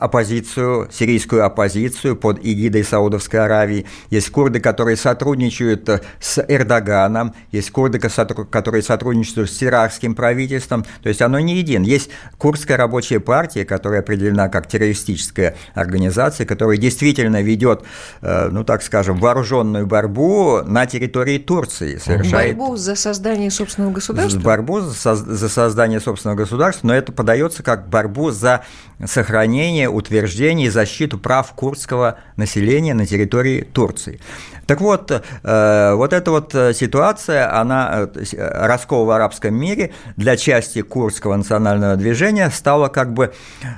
оппозицию, 0.00 0.88
сирийскую 0.92 1.44
оппозицию 1.44 2.16
под 2.16 2.38
эгидой 2.44 2.84
Саудовской 2.84 3.40
Аравии, 3.40 3.86
есть 4.10 4.30
курды, 4.30 4.60
которые 4.60 4.96
сотрудничают 4.96 5.88
с 6.20 6.44
Эрдоганом, 6.46 7.34
есть 7.50 7.70
курды, 7.70 7.98
ко- 7.98 8.44
которые 8.44 8.82
сотрудничают 8.82 9.50
с 9.50 9.62
иракским 9.62 10.14
правительством, 10.14 10.84
то 11.02 11.08
есть 11.08 11.20
оно 11.20 11.40
не 11.40 11.56
едино. 11.56 11.84
Есть 11.84 12.10
курдская 12.38 12.76
рабочая 12.76 13.18
партия, 13.18 13.64
которая 13.64 14.00
определена 14.00 14.48
как 14.48 14.68
террористическая 14.68 15.56
организация, 15.74 16.46
которая 16.46 16.76
действительно 16.76 17.31
ведет, 17.40 17.82
э, 18.20 18.48
ну 18.50 18.64
так 18.64 18.82
скажем, 18.82 19.18
вооруженную 19.18 19.86
борьбу 19.86 20.62
на 20.64 20.86
территории 20.86 21.38
Турции, 21.38 21.96
совершает 21.96 22.56
Борьбу 22.56 22.76
за 22.76 22.96
создание 22.96 23.50
собственного 23.50 23.92
государства? 23.92 24.40
борьбу 24.40 24.80
за 24.80 25.14
за 25.14 25.48
создание 25.48 26.00
собственного 26.00 26.36
государства, 26.36 26.88
но 26.88 26.94
это 26.94 27.12
подается 27.12 27.62
как 27.62 27.88
борьбу 27.88 28.30
за 28.30 28.62
сохранение, 29.04 29.88
утверждение 29.88 30.66
и 30.66 30.70
защиту 30.70 31.18
прав 31.18 31.52
курдского 31.52 32.18
населения 32.36 32.94
на 32.94 33.06
территории 33.06 33.62
Турции. 33.62 34.20
Так 34.66 34.80
вот, 34.80 35.10
э, 35.10 35.94
вот 35.94 36.12
эта 36.12 36.30
вот 36.30 36.54
э, 36.54 36.72
ситуация, 36.72 37.52
она, 37.60 38.08
раскол 38.32 39.06
в 39.06 39.10
арабском 39.10 39.54
мире 39.54 39.92
для 40.16 40.36
части 40.36 40.82
курдского 40.82 41.36
национального 41.36 41.96
движения 41.96 42.48
стала 42.50 42.88
как 42.88 43.12
бы 43.12 43.32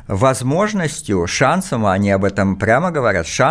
возможностью, 0.06 1.26
шансом, 1.26 1.86
они 1.86 2.10
об 2.10 2.24
этом 2.24 2.56
прямо 2.56 2.90
говорят, 2.90 3.26
шансом 3.26 3.43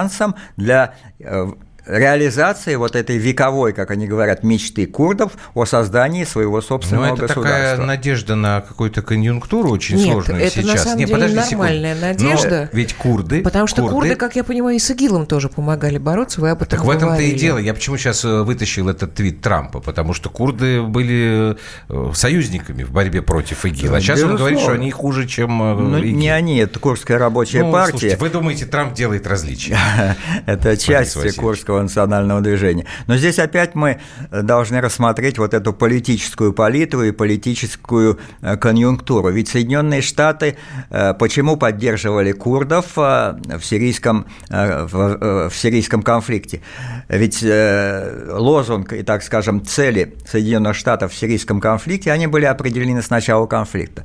для 0.58 0.94
э, 1.20 1.48
реализации 1.86 2.76
вот 2.76 2.96
этой 2.96 3.18
вековой, 3.18 3.74
как 3.74 3.92
они 3.92 4.08
говорят, 4.08 4.44
мечты 4.44 4.86
курдов 4.86 5.34
о 5.54 5.66
создании 5.66 6.24
своего 6.24 6.58
Ну, 6.58 6.62
собственного 6.62 7.14
это 7.14 7.28
такая 7.28 7.44
государства. 7.44 7.86
надежда 7.86 8.36
на 8.36 8.62
какую-то 8.62 9.02
конъюнктуру 9.02 9.70
очень 9.70 9.98
Нет, 9.98 10.12
сложную 10.12 10.42
это 10.42 10.62
на 10.62 10.64
сейчас. 10.68 10.84
самом 10.84 10.98
Не, 11.00 11.06
деле 11.06 11.16
подожди 11.20 11.36
нормальная 11.56 11.96
секунду. 11.96 12.24
надежда. 12.24 12.70
Но 12.72 12.78
ведь 12.78 12.94
курды... 12.96 13.42
Потому 13.42 13.68
что 13.68 13.88
курды, 13.88 14.16
как 14.16 14.36
я 14.36 14.44
понимаю, 14.44 14.76
и 14.76 14.80
с 14.80 14.90
ИГИЛом 14.92 15.26
тоже 15.26 15.50
помогали 15.50 15.98
бороться, 15.98 16.42
вы 16.42 16.50
об 16.52 16.62
этом 16.62 16.78
Так 16.78 16.86
в 16.86 16.90
этом-то 16.90 17.16
и 17.16 17.18
говорили. 17.20 17.38
дело. 17.38 17.58
Я 17.58 17.74
почему 17.74 17.98
сейчас 17.98 18.24
э, 18.26 18.44
вытащил 18.44 18.90
этот 18.90 19.14
твит 19.16 19.42
Трампа? 19.42 19.80
Потому 19.80 20.14
что 20.14 20.30
курды 20.30 20.82
были 20.82 21.56
э, 21.90 22.12
союзниками 22.14 22.84
в 22.84 22.92
борьбе 22.92 23.22
против 23.22 23.66
ИГИЛ. 23.66 23.94
А 23.96 24.02
сейчас 24.02 24.22
он 24.24 24.36
говорит, 24.36 24.60
что 24.60 24.68
Безусловно. 24.72 24.82
они 24.82 24.92
хуже, 24.92 25.28
чем 25.28 25.62
э, 25.62 25.76
Ну, 25.76 25.98
ИГИЛ. 26.00 26.18
не 26.18 26.30
они, 26.30 26.58
это 26.58 26.80
Курская 26.80 27.18
рабочая 27.18 27.64
Ну, 27.64 27.72
партия. 27.72 27.92
слушайте, 27.92 28.18
вы 28.18 28.30
думаете, 28.30 28.66
Трамп 28.66 28.94
делает 28.94 29.28
различия? 29.28 29.78
Это 30.46 30.78
часть 30.78 31.16
Васильевич. 31.16 31.36
Курского 31.74 31.82
национального 31.82 32.42
движения. 32.42 32.86
Но 33.08 33.18
здесь 33.18 33.40
опять 33.40 33.76
мы 33.76 34.00
должны 34.32 34.82
рассмотреть 34.82 35.38
вот 35.38 35.54
эту 35.54 35.74
политическую 35.74 36.54
палитру 36.54 37.04
и 37.04 37.12
политическую 37.12 38.20
э, 38.42 38.58
конъюнктуру. 38.58 39.30
Ведь 39.30 39.50
Соединенные 39.50 40.02
Штаты 40.02 40.56
э, 40.90 41.14
почему 41.14 41.58
поддерживали 41.58 42.32
курдов 42.32 42.98
э, 42.98 43.36
в 43.60 43.64
сирийском, 43.64 44.26
э, 44.50 44.86
в, 44.86 44.96
э, 44.98 45.50
в 45.50 45.56
сирийском 45.56 46.04
конфликте? 46.04 46.62
Ведь 47.10 47.44
э, 47.44 48.30
лозунг 48.32 48.94
и, 48.94 49.04
так 49.04 49.24
скажем, 49.24 49.66
цели 49.66 50.14
Соединенных 50.30 50.76
Штатов 50.76 51.12
в 51.12 51.16
сирийском 51.16 51.60
конфликте, 51.60 52.12
они 52.12 52.28
были 52.28 52.46
определены 52.46 53.02
с 53.02 53.10
начала 53.10 53.48
конфликта. 53.48 54.04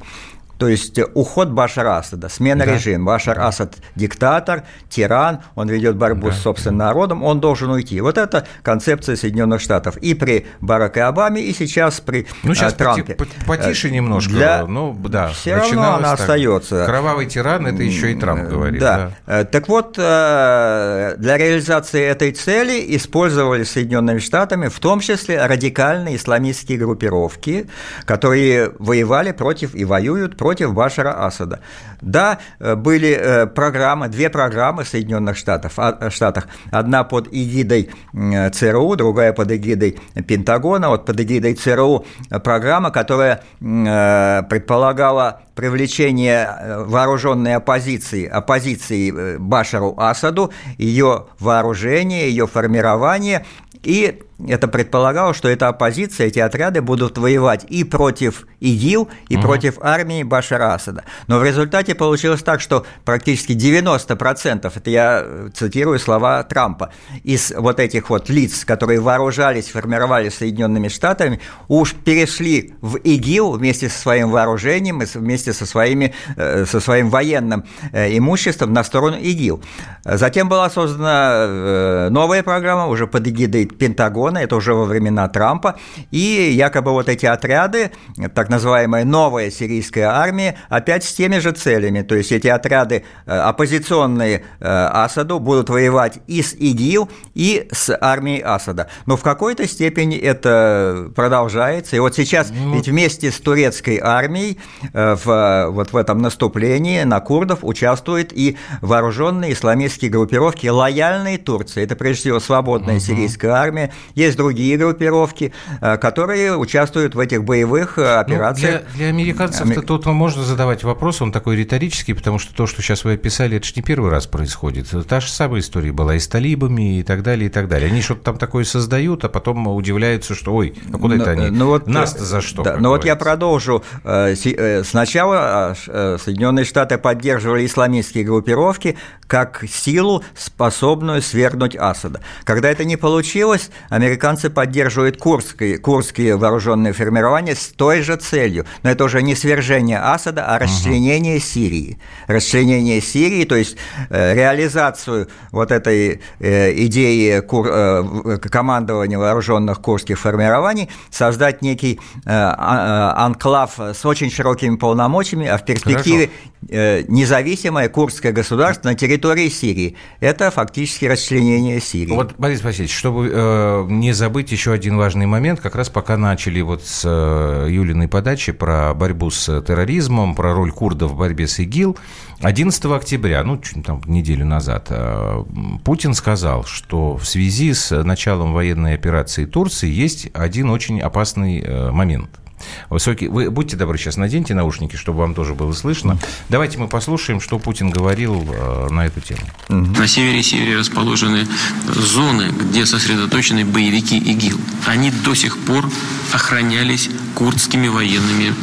То 0.59 0.69
есть 0.69 0.99
э, 0.99 1.07
уход 1.15 1.51
Башара 1.51 1.99
Асада, 1.99 2.29
смена 2.29 2.65
Да. 2.67 2.75
режима. 2.75 3.05
Башар 3.13 3.39
Асад– 3.41 3.77
диктатор, 3.95 4.65
тиран, 4.89 5.39
он 5.55 5.69
ведет 5.69 5.97
борьбу 5.97 6.33
с 6.33 6.39
собственным 6.39 6.79
народом, 6.79 7.23
он 7.23 7.41
должен 7.41 7.71
уйти. 7.71 8.01
Вот 8.01 8.19
это 8.19 8.45
концепция 8.63 9.15
Соединенных 9.17 9.61
Штатов. 9.61 9.97
И 9.99 10.15
при 10.15 10.47
Бараке 10.61 11.03
Обаме, 11.03 11.41
и 11.43 11.53
сейчас 11.55 12.01
при 12.01 12.27
Ну, 12.43 12.55
сейчас 12.55 12.73
э, 12.73 12.77
Трампе. 12.77 13.15
поти- 13.15 13.17
по- 13.47 13.47
потише 13.47 13.91
немножко. 13.91 14.33
Для- 14.33 14.67
Ну, 14.67 14.93
да. 15.09 15.29
Все 15.29 15.55
равно 15.57 15.95
она 15.95 16.11
так. 16.11 16.21
остается. 16.21 16.85
Кровавый 16.87 17.27
тиран, 17.27 17.67
это 17.67 17.83
еще 17.85 18.11
и 18.13 18.17
Трамп 18.17 18.49
говорит. 18.49 18.81
Да. 18.81 19.13
Э, 19.27 19.45
Так 19.45 19.69
вот, 19.69 19.95
э, 19.97 21.15
для 21.19 21.39
реализации 21.39 22.03
этой 22.03 22.33
цели 22.33 22.97
использовали 22.97 23.63
Соединенными 23.63 24.19
Штатами 24.19 24.67
в 24.69 24.79
том 24.81 24.99
числе 25.01 25.41
радикальные 25.47 26.17
исламистские 26.17 26.79
группировки, 26.79 27.69
которые 28.07 28.73
воевали 28.81 29.31
против 29.31 29.75
и 29.77 29.85
воюют 29.85 30.37
против 30.37 30.48
Башара 30.73 31.27
Асада. 31.27 31.61
Да, 32.01 32.39
э, 32.61 32.75
были 32.75 33.11
э, 33.11 33.47
программы, 33.47 34.09
две 34.09 34.31
программы 34.31 34.85
в 34.85 34.89
Соединенных 34.89 35.37
Штатов, 35.37 35.75
а- 35.77 36.11
Штатах. 36.11 36.49
Одна 36.71 37.05
под 37.05 37.29
эгидой 37.33 37.91
ЦРУ, 38.13 38.97
другая 38.97 39.33
под 39.33 39.51
эгидой 39.53 39.99
Пентагона. 40.27 40.89
Вот 40.89 41.07
под 41.07 41.21
эгидой 41.21 41.55
ЦРУ 41.55 42.07
программа, 42.43 42.91
которая 42.91 43.43
э, 43.61 44.43
предполагала 44.49 45.41
привлечение 45.55 46.49
э, 46.49 46.85
вооруженной 46.85 47.57
оппозиции, 47.57 48.27
оппозиции 48.27 49.13
э, 49.13 49.39
Башару 49.39 49.95
Асаду, 49.97 50.53
ее 50.77 51.27
вооружение, 51.41 52.31
ее 52.31 52.47
формирование 52.47 53.45
и 53.83 54.23
это 54.47 54.69
предполагало, 54.69 55.35
что 55.35 55.49
эта 55.49 55.69
оппозиция, 55.69 56.29
эти 56.29 56.39
отряды 56.39 56.81
будут 56.81 57.19
воевать 57.19 57.65
и 57.69 57.83
против 57.83 58.47
ИГИЛ, 58.61 59.09
и 59.29 59.37
угу. 59.37 59.43
против 59.43 59.79
армии 59.81 60.23
Башара 60.23 60.75
Асада. 60.75 61.05
Но 61.27 61.39
в 61.39 61.45
результате 61.45 61.95
получилось 61.95 62.43
так, 62.43 62.61
что 62.61 62.87
практически 63.05 63.53
90%, 63.53 64.73
это 64.75 64.91
я 64.91 65.27
цитирую 65.55 65.99
слова 65.99 66.43
Трампа, 66.45 66.93
из 67.25 67.53
вот 67.57 67.81
этих 67.81 68.11
вот 68.11 68.29
лиц, 68.29 68.65
которые 68.65 69.01
вооружались, 69.01 69.71
формировали 69.71 70.29
Соединенными 70.29 70.89
Штатами, 70.89 71.41
уж 71.67 71.95
перешли 71.95 72.75
в 72.81 72.97
ИГИЛ 72.97 73.53
вместе 73.53 73.89
со 73.89 73.99
своим 73.99 74.31
вооружением, 74.31 75.01
вместе 75.01 75.53
со, 75.53 75.67
своими, 75.67 76.15
э, 76.37 76.65
со 76.65 76.81
своим 76.81 77.11
военным 77.11 77.65
э, 77.93 78.17
имуществом 78.17 78.73
на 78.73 78.85
сторону 78.85 79.17
ИГИЛ. 79.17 79.63
Затем 80.05 80.49
была 80.49 80.71
создана 80.71 81.47
э, 81.47 82.09
новая 82.11 82.43
программа 82.43 82.87
уже 82.87 83.07
под 83.07 83.27
эгидой 83.27 83.67
Пентагона, 83.67 84.28
это 84.37 84.57
уже 84.57 84.75
во 84.75 84.85
времена 84.85 85.29
Трампа, 85.29 85.77
и 86.11 86.51
якобы 86.53 86.93
вот 86.93 87.09
эти 87.09 87.25
отряды, 87.25 87.91
так 88.35 88.51
называемая 88.51 89.05
новая 89.05 89.51
сирийская 89.51 90.09
армия, 90.11 90.57
опять 90.69 91.05
с 91.05 91.15
теми 91.15 91.39
же 91.39 91.53
целями, 91.53 92.03
то 92.03 92.15
есть 92.15 92.33
эти 92.33 92.49
отряды 92.49 93.05
оппозиционные 93.25 94.45
Асаду 94.61 95.39
будут 95.39 95.71
воевать 95.71 96.19
и 96.27 96.43
с 96.43 96.53
ИГИЛ, 96.55 97.09
и 97.35 97.69
с 97.73 97.97
армией 97.99 98.43
Асада. 98.43 98.89
Но 99.07 99.17
в 99.17 99.23
какой-то 99.23 99.67
степени 99.67 100.19
это 100.19 101.11
продолжается, 101.15 101.97
и 101.97 101.99
вот 102.01 102.15
сейчас 102.15 102.51
ну... 102.51 102.75
ведь 102.75 102.89
вместе 102.89 103.31
с 103.31 103.41
турецкой 103.41 104.01
армией 104.03 104.59
в, 104.93 105.69
вот 105.71 105.93
в 105.93 105.97
этом 105.97 106.19
наступлении 106.19 107.05
на 107.05 107.21
курдов 107.21 107.61
участвуют 107.63 108.33
и 108.33 108.57
вооруженные 108.81 109.53
исламистские 109.53 110.11
группировки, 110.11 110.67
лояльные 110.67 111.39
Турции. 111.39 111.85
Это 111.85 111.95
прежде 111.97 112.23
всего 112.23 112.41
свободная 112.41 112.97
угу. 112.97 113.05
сирийская 113.05 113.53
армия. 113.53 113.93
Есть 114.19 114.37
другие 114.37 114.77
группировки, 114.77 115.53
э, 115.81 115.97
которые 115.97 116.57
участвуют 116.57 117.15
в 117.15 117.21
этих 117.21 117.45
боевых 117.45 117.99
э, 117.99 118.17
операциях. 118.17 118.83
Ну, 118.83 118.97
для, 118.97 118.97
для 118.97 119.07
американцев 119.11 119.85
тут 119.87 120.07
можно 120.07 120.43
задавать 120.43 120.83
вопрос, 120.83 121.23
он 121.23 121.31
такой 121.31 121.55
риторический, 121.55 122.15
потому 122.15 122.41
что 122.41 122.53
то, 122.53 122.67
что 122.67 122.83
сейчас 122.83 123.05
вы 123.05 123.13
описали, 123.13 123.59
это 123.59 123.67
же 123.67 123.75
не 123.77 123.83
первый 123.83 124.11
раз 124.11 124.27
происходит. 124.27 124.89
Та 125.07 125.21
же 125.21 125.31
самая 125.31 125.61
история 125.61 125.93
была 125.93 126.17
и 126.17 126.19
с 126.19 126.27
талибами, 126.27 126.99
и 126.99 127.03
так 127.05 127.23
далее, 127.23 127.47
и 127.47 127.49
так 127.49 127.69
далее. 127.69 127.89
Они 127.93 128.03
что-то 128.03 128.23
там 128.25 128.39
такое 128.39 128.65
создают, 128.65 129.25
а 129.25 129.29
потом 129.29 129.69
удивляются, 129.69 130.35
что 130.35 130.53
ой, 130.53 130.75
а 130.93 130.99
куда 130.99 131.15
но, 131.15 131.23
это 131.23 131.31
они? 131.31 131.51
Ну, 131.51 131.67
вот, 131.67 131.87
Нас-то 131.87 132.25
за 132.25 132.41
что? 132.41 132.65
Да, 132.65 132.77
ну 132.77 132.89
вот 132.89 133.05
я 133.05 133.15
продолжу. 133.15 133.85
Сначала 134.03 135.77
Соединенные 135.87 136.65
Штаты 136.65 136.99
поддерживали 136.99 137.65
исламистские 137.65 138.25
группировки 138.25 138.97
как 139.29 139.63
силу, 139.69 140.25
способную 140.35 141.23
свергнуть 141.23 141.77
Асада. 141.77 142.21
Когда 142.43 142.69
это 142.69 142.85
не 142.85 142.97
получилось, 142.97 143.71
американцы 143.91 144.08
поддерживают 144.51 145.19
курские, 145.19 145.79
курские 145.79 146.37
вооруженные 146.37 146.93
формирования 146.93 147.55
с 147.55 147.69
той 147.69 148.03
же 148.03 148.17
целью. 148.17 148.67
Но 148.83 148.91
это 148.91 149.05
уже 149.05 149.23
не 149.23 149.35
свержение 149.35 149.99
Асада, 149.99 150.47
а 150.47 150.59
расчленение 150.59 151.37
угу. 151.37 151.45
Сирии. 151.45 151.99
Расчленение 152.27 153.01
Сирии, 153.01 153.45
то 153.45 153.57
есть 153.57 153.77
э, 154.11 154.35
реализацию 154.35 155.29
вот 155.51 155.71
этой 155.71 156.21
э, 156.41 156.73
идеи 156.85 157.43
э, 157.43 158.39
командования 158.39 159.19
вооруженных 159.19 159.81
курских 159.81 160.19
формирований, 160.19 160.91
создать 161.11 161.63
некий 161.63 162.01
а, 162.27 163.15
анклав 163.17 163.79
с 163.79 164.05
очень 164.05 164.31
широкими 164.31 164.77
полномочиями, 164.77 165.47
а 165.47 165.59
в 165.59 165.65
перспективе 165.65 166.31
Э, 166.71 167.05
независимое 167.07 167.89
курдское 167.89 168.33
государство 168.33 168.89
на 168.89 168.95
территории 168.95 169.49
Сирии. 169.49 169.97
Это 170.21 170.51
фактически 170.51 171.05
расчленение 171.05 171.81
Сирии. 171.81 172.13
Вот, 172.13 172.35
Борис 172.37 172.63
Васильевич, 172.63 172.95
чтобы 172.95 173.87
не 173.99 174.13
забыть 174.13 174.53
еще 174.53 174.73
один 174.73 174.97
важный 174.97 175.27
момент, 175.27 175.61
как 175.61 175.75
раз 175.75 175.89
пока 175.89 176.17
начали 176.17 176.61
вот 176.61 176.85
с 176.85 177.03
э, 177.05 177.67
Юлиной 177.71 178.09
подачи 178.09 178.53
про 178.53 178.95
борьбу 178.95 179.31
с 179.31 179.61
терроризмом, 179.63 180.35
про 180.35 180.55
роль 180.55 180.73
курдов 180.73 181.13
в 181.13 181.17
борьбе 181.17 181.47
с 181.47 181.59
ИГИЛ, 181.59 181.97
11 182.41 182.85
октября, 182.87 183.43
ну, 183.45 183.61
там, 183.85 184.01
неделю 184.07 184.47
назад, 184.47 184.87
э, 184.91 185.45
Путин 185.85 186.15
сказал, 186.15 186.65
что 186.65 187.17
в 187.17 187.27
связи 187.27 187.73
с 187.73 188.03
началом 188.03 188.53
военной 188.53 188.95
операции 188.95 189.45
Турции 189.45 189.91
есть 189.91 190.29
один 190.35 190.71
очень 190.71 191.01
опасный 191.01 191.61
э, 191.61 191.91
момент– 191.91 192.31
Высокий. 192.91 193.29
Вы 193.29 193.51
будьте 193.51 193.77
добры, 193.77 193.99
сейчас 193.99 194.17
наденьте 194.17 194.55
наушники, 194.55 194.97
чтобы 194.97 195.21
вам 195.21 195.35
тоже 195.35 195.55
было 195.55 195.73
слышно. 195.73 196.19
Давайте 196.49 196.79
мы 196.79 196.89
послушаем, 196.89 197.41
что 197.41 197.59
Путин 197.59 197.91
говорил 197.91 198.47
э, 198.49 198.89
на 198.91 199.07
эту 199.07 199.21
тему. 199.21 199.41
На 199.69 200.07
севере 200.07 200.41
и 200.41 200.43
севере 200.43 200.77
расположены 200.77 201.47
зоны, 201.87 202.51
где 202.51 202.87
сосредоточены 202.87 203.65
боевики 203.65 204.19
ИГИЛ. 204.19 204.59
Они 204.87 205.11
до 205.11 205.35
сих 205.35 205.59
пор 205.59 205.89
охранялись 206.33 207.09
курдскими 207.35 207.89
военными 207.89 208.55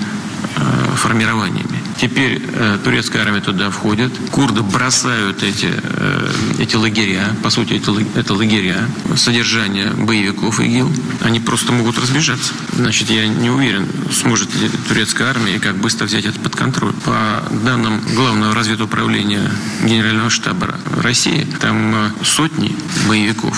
э, 0.55 0.95
формированиями. 0.95 1.74
Теперь 1.97 2.41
э, 2.43 2.77
турецкая 2.83 3.23
армия 3.23 3.41
туда 3.41 3.69
входит. 3.69 4.11
Курды 4.31 4.61
бросают 4.61 5.43
эти, 5.43 5.71
э, 5.71 6.31
эти 6.59 6.75
лагеря, 6.75 7.29
по 7.41 7.49
сути, 7.49 7.73
это, 7.73 7.95
это 8.19 8.33
лагеря, 8.33 8.87
содержание 9.15 9.91
боевиков 9.91 10.59
ИГИЛ. 10.59 10.91
Они 11.21 11.39
просто 11.39 11.71
могут 11.71 11.97
разбежаться. 11.97 12.53
Значит, 12.73 13.09
я 13.09 13.27
не 13.27 13.49
уверен, 13.49 13.87
сможет 14.11 14.53
ли 14.55 14.69
турецкая 14.87 15.29
армия 15.29 15.55
и 15.55 15.59
как 15.59 15.77
быстро 15.77 16.05
взять 16.05 16.25
это 16.25 16.39
под 16.39 16.55
контроль. 16.55 16.93
По 17.05 17.43
данным 17.63 18.01
Главного 18.13 18.53
разведуправления 18.53 19.49
Генерального 19.83 20.29
штаба 20.29 20.75
России, 21.01 21.47
там 21.61 21.95
э, 21.95 22.09
сотни 22.23 22.75
боевиков. 23.07 23.57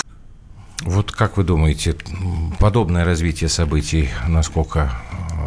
Вот 0.82 1.12
как 1.12 1.36
вы 1.36 1.44
думаете, 1.44 1.96
подобное 2.58 3.04
развитие 3.04 3.50
событий, 3.50 4.08
насколько 4.26 4.92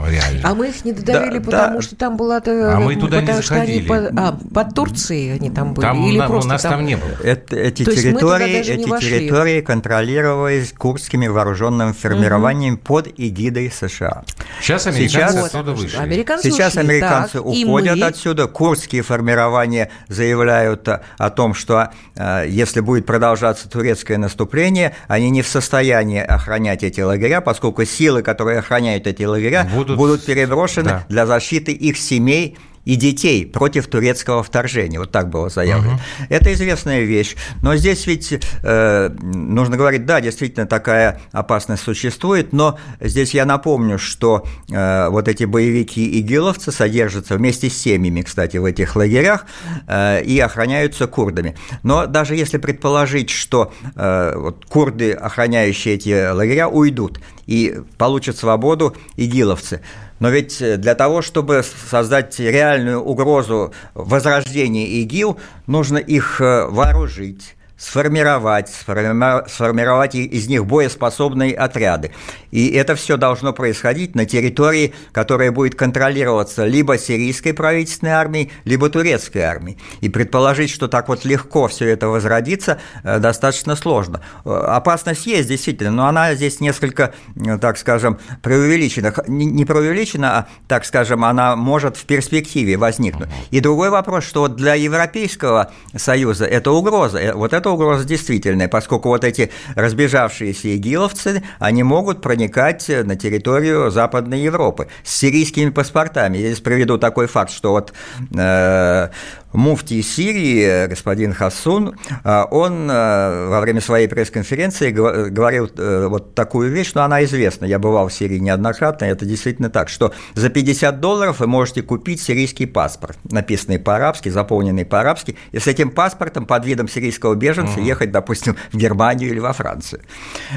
реально. 0.08 0.42
А 0.44 0.56
мы 0.56 0.70
их 0.70 0.86
не 0.86 0.94
додавили, 0.94 1.40
да, 1.40 1.46
потому 1.46 1.76
да. 1.76 1.82
что 1.82 1.96
там 1.96 2.18
была... 2.18 2.42
А 2.46 2.80
мы 2.80 2.96
туда 2.96 3.22
не 3.22 3.34
заходили. 3.34 3.88
Под, 3.88 4.12
а, 4.18 4.38
под 4.54 4.76
Турцией 4.76 5.32
они 5.32 5.50
там 5.50 5.74
были? 5.74 5.86
Там, 5.86 6.06
Или 6.06 6.18
на, 6.18 6.28
просто 6.28 6.48
у 6.48 6.52
нас 6.52 6.62
там, 6.62 6.72
там 6.72 6.86
не 6.86 6.96
было. 6.96 7.12
Это, 7.24 7.56
эти 7.56 7.84
То 7.84 7.96
территории, 7.96 8.60
эти 8.60 9.00
территории 9.00 9.62
контролировались 9.62 10.74
курдскими 10.74 11.28
вооруженными 11.28 11.92
формированиями 11.94 12.76
угу. 12.76 12.82
под 12.84 13.08
эгидой 13.18 13.72
США. 13.72 14.24
Сейчас 14.60 14.88
американцы 14.88 15.10
Сейчас, 15.12 15.46
отсюда 15.46 15.72
вышли. 15.74 15.98
Американцы 15.98 16.52
Сейчас 16.52 16.74
ушли, 16.74 16.82
американцы 16.82 17.34
так, 17.34 17.46
уходят 17.46 17.98
мы... 17.98 18.06
отсюда. 18.06 18.48
Курдские 18.48 19.02
формирования 19.02 19.90
заявляют 20.08 20.88
о 20.88 21.30
том, 21.30 21.54
что 21.54 21.92
э, 22.16 22.46
если 22.48 22.80
будет 22.80 23.06
продолжаться 23.06 23.70
турецкое 23.70 24.18
наступление, 24.18 24.96
они 25.08 25.30
не 25.30 25.42
в 25.42 25.48
состоянии 25.48 26.22
охранять 26.22 26.84
эти 26.84 27.02
лагеря, 27.02 27.42
поскольку 27.42 27.86
силы, 27.86 28.22
которые 28.22 28.60
охраняют 28.60 29.08
эти 29.08 29.24
лагеря, 29.24 29.68
будут, 29.82 29.98
будут 29.98 30.26
переброшены 30.26 30.90
да. 30.90 31.06
для 31.10 31.26
защиты 31.26 31.72
их 31.72 31.98
семей 31.98 32.58
и 32.86 32.96
детей 32.96 33.46
против 33.46 33.88
турецкого 33.88 34.44
вторжения. 34.44 35.00
Вот 35.00 35.12
так 35.12 35.30
было 35.30 35.50
заявлено. 35.50 35.94
Угу. 35.94 36.02
Это 36.30 36.54
известная 36.54 37.02
вещь. 37.02 37.36
Но 37.62 37.76
здесь 37.76 38.08
ведь 38.08 38.34
э, 38.64 39.10
нужно 39.22 39.78
говорить, 39.78 40.06
да, 40.06 40.22
действительно 40.22 40.66
такая 40.66 41.22
опасность 41.32 41.84
существует, 41.84 42.54
но 42.54 42.80
здесь 43.00 43.34
я 43.34 43.46
напомню, 43.46 43.98
что 43.98 44.46
э, 44.70 45.10
вот 45.10 45.28
эти 45.28 45.44
боевики 45.44 46.20
игиловцы 46.20 46.72
содержатся 46.72 47.36
вместе 47.36 47.70
с 47.70 47.78
семьями, 47.78 48.22
кстати, 48.22 48.58
в 48.58 48.66
этих 48.66 48.96
лагерях 48.96 49.46
э, 49.88 50.24
и 50.24 50.40
охраняются 50.40 51.08
курдами. 51.08 51.56
Но 51.84 52.08
даже 52.08 52.36
если 52.36 52.58
предположить, 52.58 53.30
что 53.30 53.72
э, 53.96 54.34
вот 54.36 54.66
курды, 54.66 55.12
охраняющие 55.12 55.96
эти 55.96 56.32
лагеря, 56.32 56.68
уйдут 56.68 57.20
и 57.46 57.82
получат 57.98 58.38
свободу 58.38 58.96
игиловцы, 59.18 59.82
но 60.22 60.30
ведь 60.30 60.62
э, 60.62 60.78
для 60.78 60.94
того, 60.94 61.24
чтобы 61.24 61.64
создать 61.90 62.40
реальную 62.40 63.02
угрозу 63.02 63.74
возрождения 63.96 64.86
ИГИЛ, 64.86 65.40
нужно 65.66 65.98
их 65.98 66.40
э, 66.40 66.68
вооружить, 66.68 67.56
сформировать, 67.82 68.70
сформировать 68.70 70.14
из 70.14 70.48
них 70.48 70.66
боеспособные 70.68 71.56
отряды. 71.56 72.12
И 72.52 72.70
это 72.70 72.96
все 72.96 73.18
должно 73.18 73.54
происходить 73.54 74.14
на 74.14 74.26
территории, 74.26 74.94
которая 75.12 75.52
будет 75.52 75.74
контролироваться 75.74 76.66
либо 76.66 77.00
сирийской 77.00 77.54
правительственной 77.54 78.12
армией, 78.12 78.52
либо 78.66 78.90
турецкой 78.90 79.40
армией. 79.40 79.80
И 80.02 80.10
предположить, 80.10 80.70
что 80.70 80.88
так 80.88 81.08
вот 81.08 81.26
легко 81.26 81.68
все 81.68 81.88
это 81.88 82.08
возродится, 82.08 82.78
э, 83.04 83.18
достаточно 83.18 83.76
сложно. 83.76 84.22
Э, 84.46 84.50
опасность 84.68 85.26
есть, 85.26 85.50
действительно, 85.50 85.92
но 85.92 86.08
она 86.08 86.36
здесь 86.36 86.60
несколько, 86.60 87.14
э, 87.36 87.58
так 87.58 87.80
скажем, 87.80 88.20
преувеличена. 88.44 89.12
Не 89.28 89.66
преувеличена, 89.66 90.38
а, 90.38 90.48
так 90.68 90.86
скажем, 90.86 91.26
она 91.26 91.56
может 91.56 91.98
в 91.98 92.06
перспективе 92.06 92.78
возникнуть. 92.78 93.30
И 93.50 93.60
другой 93.60 93.90
вопрос, 93.90 94.24
что 94.24 94.48
для 94.48 94.76
Европейского 94.76 95.72
Союза 95.96 96.46
это 96.46 96.72
угроза. 96.72 97.32
Вот 97.34 97.54
это 97.54 97.71
угроза 97.72 98.06
действительная, 98.06 98.68
поскольку 98.68 99.10
вот 99.10 99.24
эти 99.24 99.52
разбежавшиеся 99.76 100.76
игиловцы, 100.76 101.44
они 101.60 101.84
могут 101.84 102.22
проникать 102.22 102.90
на 102.90 103.16
территорию 103.16 103.92
Западной 103.92 104.42
Европы 104.42 104.88
с 105.04 105.16
сирийскими 105.16 105.70
паспортами. 105.70 106.38
Я 106.38 106.48
здесь 106.48 106.62
приведу 106.62 106.98
такой 106.98 107.28
факт, 107.28 107.52
что 107.52 107.72
вот 107.72 107.94
э, 108.38 109.10
муфтий 109.54 110.02
Сирии, 110.02 110.88
господин 110.88 111.34
Хасун, 111.34 111.96
э, 112.24 112.44
он 112.52 112.90
э, 112.90 113.48
во 113.48 113.62
время 113.62 113.82
своей 113.82 114.08
пресс-конференции 114.08 114.92
говорил 114.92 115.70
э, 115.78 116.08
вот 116.08 116.36
такую 116.36 116.72
вещь, 116.72 116.92
но 116.94 117.04
она 117.04 117.24
известна, 117.24 117.66
я 117.66 117.80
бывал 117.80 118.08
в 118.08 118.14
Сирии 118.14 118.40
неоднократно, 118.40 119.06
это 119.06 119.26
действительно 119.26 119.70
так, 119.70 119.90
что 119.90 120.14
за 120.34 120.50
50 120.50 121.00
долларов 121.00 121.40
вы 121.40 121.48
можете 121.48 121.82
купить 121.82 122.22
сирийский 122.22 122.66
паспорт, 122.66 123.18
написанный 123.30 123.80
по-арабски, 123.80 124.30
заполненный 124.30 124.86
по-арабски, 124.86 125.38
и 125.52 125.60
с 125.60 125.68
этим 125.68 125.92
паспортом 125.92 126.46
под 126.46 126.66
видом 126.66 126.88
сирийского 126.88 127.36
беженца 127.36 127.80
угу. 127.80 127.82
ехать, 127.82 128.12
допустим, 128.12 128.56
в 128.72 128.78
Германию 128.78 129.30
или 129.30 129.40
во 129.40 129.54
Францию. 129.54 130.02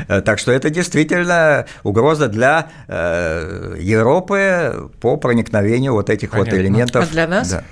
Так 0.06 0.38
что 0.38 0.52
это 0.52 0.70
действительно 0.70 1.66
угроза 1.82 2.28
для 2.28 2.70
Европы 2.88 4.90
по 5.00 5.16
проникновению 5.16 5.92
вот 5.92 6.10
этих 6.10 6.30
Понятно. 6.30 6.52
вот 6.52 6.60
элементов. 6.60 7.08
А 7.08 7.12
для 7.12 7.26
нас? 7.26 7.50
Да. 7.50 7.64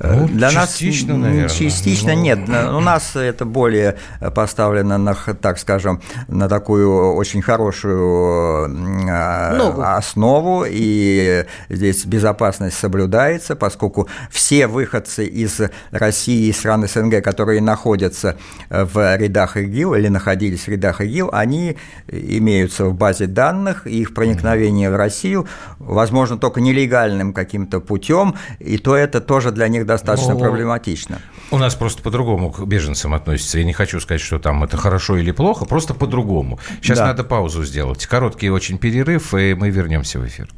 Ну, 0.00 0.28
Для 0.28 0.50
частично, 0.50 1.14
нас 1.14 1.22
наверное. 1.22 1.48
частично 1.48 2.14
ну... 2.14 2.20
нет. 2.20 2.38
У 2.48 2.80
нас 2.80 3.16
это 3.16 3.44
более 3.44 3.96
поставлено 4.34 4.96
на, 4.96 5.14
так 5.14 5.58
скажем, 5.58 6.00
на 6.28 6.48
такую 6.48 7.14
очень 7.14 7.42
хорошую 7.42 8.66
а, 9.10 9.56
Ногу. 9.56 9.82
основу, 9.82 10.64
и 10.68 11.44
здесь 11.68 12.04
безопасность 12.06 12.78
соблюдается, 12.78 13.56
поскольку 13.56 14.08
все 14.30 14.68
выходцы 14.68 15.26
из 15.26 15.60
России 15.90 16.46
и 16.46 16.52
стран 16.52 16.86
СНГ, 16.86 17.22
которые 17.22 17.60
находятся 17.60 18.36
в 18.70 19.16
рядах 19.16 19.56
ИГИЛ 19.56 19.94
или 19.94 20.08
находились 20.08 20.64
в 20.64 20.68
рядах 20.68 21.00
ИГИЛ, 21.00 21.30
они 21.32 21.76
имеются 22.06 22.84
в 22.84 22.94
базе 22.94 23.26
данных, 23.26 23.86
их 23.86 24.14
проникновение 24.14 24.90
в 24.90 24.96
Россию 24.96 25.48
возможно 25.78 26.38
только 26.38 26.60
нелегальным 26.60 27.32
каким-то 27.32 27.80
путем, 27.80 28.36
и 28.60 28.78
то 28.78 28.94
это 28.94 29.20
тоже 29.20 29.50
для 29.50 29.66
них 29.66 29.87
достаточно 29.88 30.34
Но... 30.34 30.38
проблематично. 30.38 31.18
У 31.50 31.58
нас 31.58 31.74
просто 31.74 32.02
по-другому 32.02 32.52
к 32.52 32.64
беженцам 32.64 33.14
относятся. 33.14 33.58
Я 33.58 33.64
не 33.64 33.72
хочу 33.72 33.98
сказать, 34.00 34.20
что 34.20 34.38
там 34.38 34.62
это 34.62 34.76
хорошо 34.76 35.16
или 35.16 35.32
плохо, 35.32 35.64
просто 35.64 35.94
по-другому. 35.94 36.60
Сейчас 36.80 36.98
да. 36.98 37.06
надо 37.06 37.24
паузу 37.24 37.64
сделать. 37.64 38.06
Короткий 38.06 38.50
очень 38.50 38.78
перерыв, 38.78 39.34
и 39.34 39.54
мы 39.54 39.70
вернемся 39.70 40.20
в 40.20 40.26
эфир. 40.26 40.48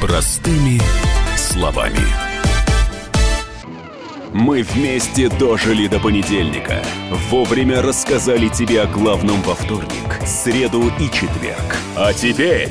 Простыми 0.00 0.80
словами. 1.36 2.28
Мы 4.32 4.62
вместе 4.62 5.28
дожили 5.30 5.86
до 5.88 5.98
понедельника. 5.98 6.82
Вовремя 7.30 7.80
рассказали 7.80 8.48
тебе 8.48 8.82
о 8.82 8.86
главном 8.86 9.40
во 9.42 9.54
вторник, 9.54 10.20
среду 10.26 10.92
и 11.00 11.04
четверг. 11.10 11.76
А 11.96 12.12
теперь 12.12 12.70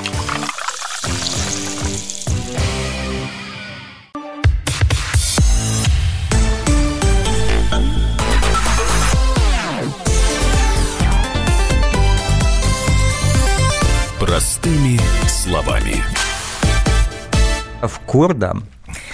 Простыми 14.61 14.99
словами. 15.27 16.03
В 17.81 17.99
курдам 18.05 18.63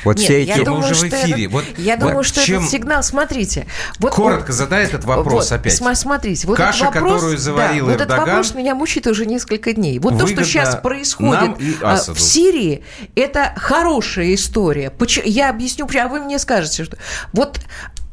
вот 0.03 0.17
Нет, 0.17 0.25
все 0.25 0.41
эти... 0.43 0.49
Я 0.49 0.63
думаю, 0.65 0.83
уже 0.83 0.95
в 0.95 1.03
эфире. 1.03 1.45
Это, 1.45 1.53
вот, 1.53 1.63
я 1.77 1.95
вот 1.95 2.07
думаю, 2.07 2.23
что 2.23 2.43
чем... 2.43 2.57
этот 2.57 2.69
сигнал, 2.69 3.01
смотрите. 3.03 3.65
Вот, 3.99 4.13
Коротко 4.13 4.47
вот, 4.47 4.55
задай 4.55 4.83
этот 4.83 5.05
вопрос 5.05 5.51
вот, 5.51 5.59
опять. 5.59 5.75
Смотрите, 5.75 6.47
вот 6.47 6.57
Каша, 6.57 6.85
этот 6.85 6.95
вопрос, 6.95 7.13
которую 7.13 7.37
заварил 7.37 7.87
да, 7.87 7.93
Эрдоган, 7.93 8.09
вот 8.09 8.17
этот 8.17 8.27
вопрос 8.27 8.55
меня 8.55 8.75
мучает 8.75 9.07
уже 9.07 9.25
несколько 9.25 9.71
дней. 9.71 9.99
Вот 9.99 10.19
то, 10.19 10.27
что 10.27 10.43
сейчас 10.43 10.75
происходит 10.75 11.57
а, 11.81 11.95
в 11.95 12.19
Сирии, 12.19 12.83
это 13.15 13.53
хорошая 13.55 14.33
история. 14.33 14.91
Я 15.23 15.49
объясню, 15.49 15.87
а 15.97 16.07
вы 16.09 16.19
мне 16.19 16.39
скажете, 16.39 16.83
что 16.83 16.97
вот 17.31 17.59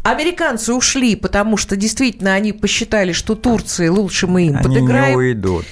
Американцы 0.05 0.75
ушли, 0.75 1.17
потому 1.17 1.57
что 1.57 1.77
действительно 1.77 2.35
они 2.35 2.53
посчитали, 2.53 3.13
что 3.13 3.35
Турции 3.35 3.89
лучше 3.89 4.27
мы 4.27 4.49
им 4.49 4.57
они 4.57 4.63
подыграем. 4.63 5.05
Они 5.05 5.11
не 5.13 5.17
уйдут. 5.17 5.65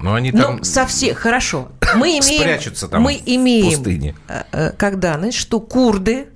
Но 0.00 0.14
они 0.14 0.32
там 0.32 0.56
ну, 0.56 0.64
совсем 0.64 1.14
хорошо. 1.14 1.68
Мы 1.94 2.08
имеем, 2.18 2.22
спрячутся 2.42 2.88
там 2.88 3.00
мы 3.00 3.20
имеем, 3.24 3.66
в 3.66 3.76
пустыне. 3.76 4.16
Э, 4.26 4.42
э, 4.50 4.72
как 4.76 4.98
данность, 4.98 5.38
что 5.38 5.60
курды 5.60 6.26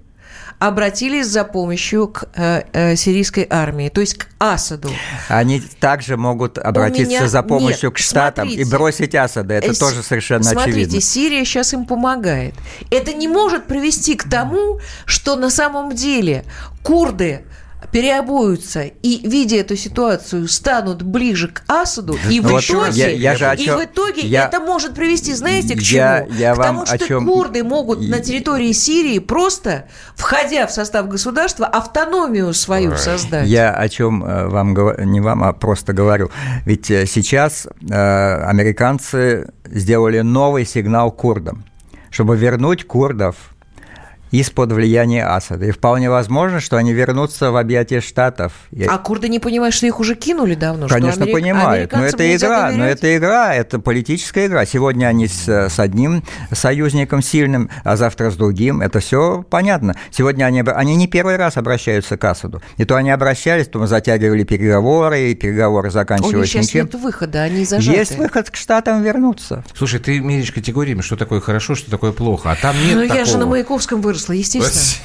обратились 0.58 1.26
за 1.26 1.44
помощью 1.44 2.08
к 2.08 2.24
э, 2.34 2.62
э, 2.72 2.96
сирийской 2.96 3.46
армии, 3.48 3.88
то 3.88 4.00
есть 4.00 4.14
к 4.14 4.26
Асаду. 4.38 4.90
Они 5.28 5.60
также 5.60 6.16
могут 6.16 6.58
обратиться 6.58 7.16
меня... 7.16 7.28
за 7.28 7.42
помощью 7.42 7.88
Нет, 7.88 7.96
к 7.96 7.98
Штатам 7.98 8.48
смотрите, 8.48 8.68
и 8.68 8.70
бросить 8.70 9.14
Асада. 9.14 9.54
Это 9.54 9.72
э, 9.72 9.74
тоже 9.74 10.02
совершенно 10.02 10.44
смотрите, 10.44 10.70
очевидно. 10.70 10.90
Смотрите, 10.90 11.06
Сирия 11.06 11.44
сейчас 11.44 11.72
им 11.72 11.84
помогает. 11.86 12.54
Это 12.90 13.12
не 13.12 13.28
может 13.28 13.66
привести 13.66 14.14
к 14.14 14.28
тому, 14.28 14.80
что 15.06 15.36
на 15.36 15.50
самом 15.50 15.94
деле 15.94 16.44
курды 16.82 17.44
переобуются 17.90 18.82
и, 18.82 19.28
видя 19.28 19.56
эту 19.56 19.76
ситуацию, 19.76 20.48
станут 20.48 21.02
ближе 21.02 21.48
к 21.48 21.62
Асаду, 21.68 22.16
и 22.30 22.40
в 22.40 22.48
вот 22.48 22.62
итоге, 22.62 23.16
я, 23.16 23.32
я 23.32 23.36
же 23.36 23.62
и 23.62 23.68
в 23.68 23.84
итоге 23.84 24.22
я, 24.22 24.46
это 24.46 24.60
может 24.60 24.94
привести, 24.94 25.32
знаете, 25.34 25.76
к 25.76 25.82
чему? 25.82 26.00
Я, 26.00 26.26
я 26.30 26.54
к 26.54 26.62
тому, 26.62 26.86
что 26.86 26.98
чем... 26.98 27.26
курды 27.26 27.62
могут 27.62 28.00
на 28.00 28.20
территории 28.20 28.72
Сирии 28.72 29.18
просто, 29.18 29.86
входя 30.16 30.66
в 30.66 30.72
состав 30.72 31.08
государства, 31.08 31.66
автономию 31.66 32.52
свою 32.54 32.96
создать. 32.96 33.48
Я 33.48 33.72
о 33.72 33.88
чем 33.88 34.24
э, 34.24 34.48
вам 34.48 34.74
не 35.04 35.20
вам, 35.20 35.44
а 35.44 35.52
просто 35.52 35.92
говорю. 35.92 36.30
Ведь 36.64 36.90
э, 36.90 37.06
сейчас 37.06 37.66
э, 37.66 38.44
американцы 38.44 39.52
сделали 39.64 40.20
новый 40.20 40.66
сигнал 40.66 41.10
курдам, 41.10 41.64
чтобы 42.10 42.36
вернуть 42.36 42.84
курдов 42.86 43.53
из-под 44.40 44.72
влияния 44.72 45.24
Асада. 45.24 45.66
И 45.66 45.70
вполне 45.70 46.10
возможно, 46.10 46.58
что 46.58 46.76
они 46.76 46.92
вернутся 46.92 47.52
в 47.52 47.56
объятия 47.56 48.00
Штатов. 48.00 48.52
А 48.88 48.98
курды 48.98 49.28
не 49.28 49.38
понимают, 49.38 49.76
что 49.76 49.86
их 49.86 50.00
уже 50.00 50.16
кинули 50.16 50.56
давно? 50.56 50.88
Конечно, 50.88 51.22
Америк... 51.22 51.40
понимают. 51.40 51.92
Но 51.92 52.04
это 52.04 52.34
игра, 52.34 52.72
но 52.72 52.84
это 52.84 53.16
игра, 53.16 53.54
это 53.54 53.78
политическая 53.78 54.46
игра. 54.46 54.66
Сегодня 54.66 55.06
они 55.06 55.28
с, 55.28 55.48
с 55.48 55.78
одним 55.78 56.24
союзником 56.50 57.22
сильным, 57.22 57.70
а 57.84 57.96
завтра 57.96 58.32
с 58.32 58.34
другим. 58.34 58.80
Это 58.80 58.98
все 58.98 59.44
понятно. 59.48 59.94
Сегодня 60.10 60.46
они, 60.46 60.64
они 60.66 60.96
не 60.96 61.06
первый 61.06 61.36
раз 61.36 61.56
обращаются 61.56 62.16
к 62.16 62.24
Асаду. 62.24 62.60
И 62.76 62.84
то 62.84 62.96
они 62.96 63.12
обращались, 63.12 63.68
то 63.68 63.78
мы 63.78 63.86
затягивали 63.86 64.42
переговоры, 64.42 65.30
и 65.30 65.34
переговоры 65.36 65.92
заканчивались 65.92 66.34
У 66.34 66.38
них 66.38 66.48
сейчас 66.48 66.74
нет 66.74 66.94
выхода, 66.96 67.42
они 67.42 67.64
зажаты. 67.64 67.96
Есть 67.96 68.18
выход 68.18 68.50
к 68.50 68.56
Штатам 68.56 69.00
вернуться. 69.04 69.62
Слушай, 69.76 70.00
ты 70.00 70.18
меряешь 70.18 70.50
категориями, 70.50 71.02
что 71.02 71.16
такое 71.16 71.40
хорошо, 71.40 71.76
что 71.76 71.88
такое 71.88 72.10
плохо, 72.10 72.50
а 72.50 72.56
там 72.56 72.74
нет 72.84 72.96
Ну, 72.96 73.02
я 73.02 73.24
же 73.24 73.38
на 73.38 73.46
Маяковском 73.46 74.00
выросла 74.00 74.23
выросла, 74.28 74.32
естественно. 74.32 75.02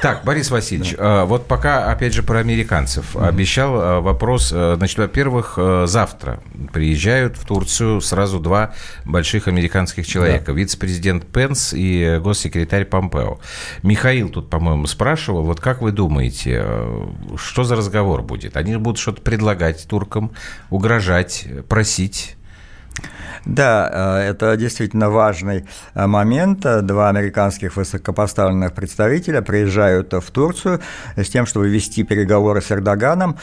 Так, 0.00 0.24
Борис 0.24 0.52
Васильевич, 0.52 0.94
э, 0.96 1.24
вот 1.24 1.48
пока, 1.48 1.90
опять 1.90 2.14
же, 2.14 2.22
про 2.22 2.38
американцев. 2.38 3.16
Обещал 3.16 3.74
э, 3.80 4.00
вопрос, 4.00 4.52
э, 4.54 4.74
значит, 4.76 4.96
во-первых, 4.96 5.58
завтра 5.86 6.40
приезжают 6.72 7.36
в 7.36 7.44
Турцию 7.44 8.00
сразу 8.00 8.38
два 8.38 8.74
больших 9.04 9.48
американских 9.48 10.06
человека. 10.06 10.52
Вице-президент 10.52 11.26
Пенс 11.26 11.72
и 11.72 12.20
госсекретарь 12.22 12.84
Помпео. 12.84 13.40
Михаил 13.82 14.28
тут, 14.28 14.48
по-моему, 14.50 14.86
спрашивал, 14.86 15.42
вот 15.42 15.60
как 15.60 15.82
вы 15.82 15.90
думаете, 15.90 16.64
что 17.36 17.64
за 17.64 17.74
разговор 17.74 18.22
будет? 18.22 18.56
Они 18.56 18.76
будут 18.76 19.00
что-то 19.00 19.20
предлагать 19.20 19.84
туркам, 19.88 20.30
угрожать, 20.70 21.44
просить? 21.68 22.37
Да, 23.48 24.18
э, 24.20 24.30
это 24.30 24.56
действительно 24.58 25.08
важный 25.08 25.64
э, 25.94 26.06
момент. 26.06 26.60
Два 26.60 27.08
американских 27.08 27.76
высокопоставленных 27.76 28.74
представителя 28.74 29.40
приезжают 29.40 30.12
в 30.12 30.30
Турцию 30.30 30.80
с 31.16 31.28
тем, 31.28 31.46
чтобы 31.46 31.68
вести 31.68 32.04
переговоры 32.04 32.60
с 32.60 32.70
Эрдоганом 32.70 33.38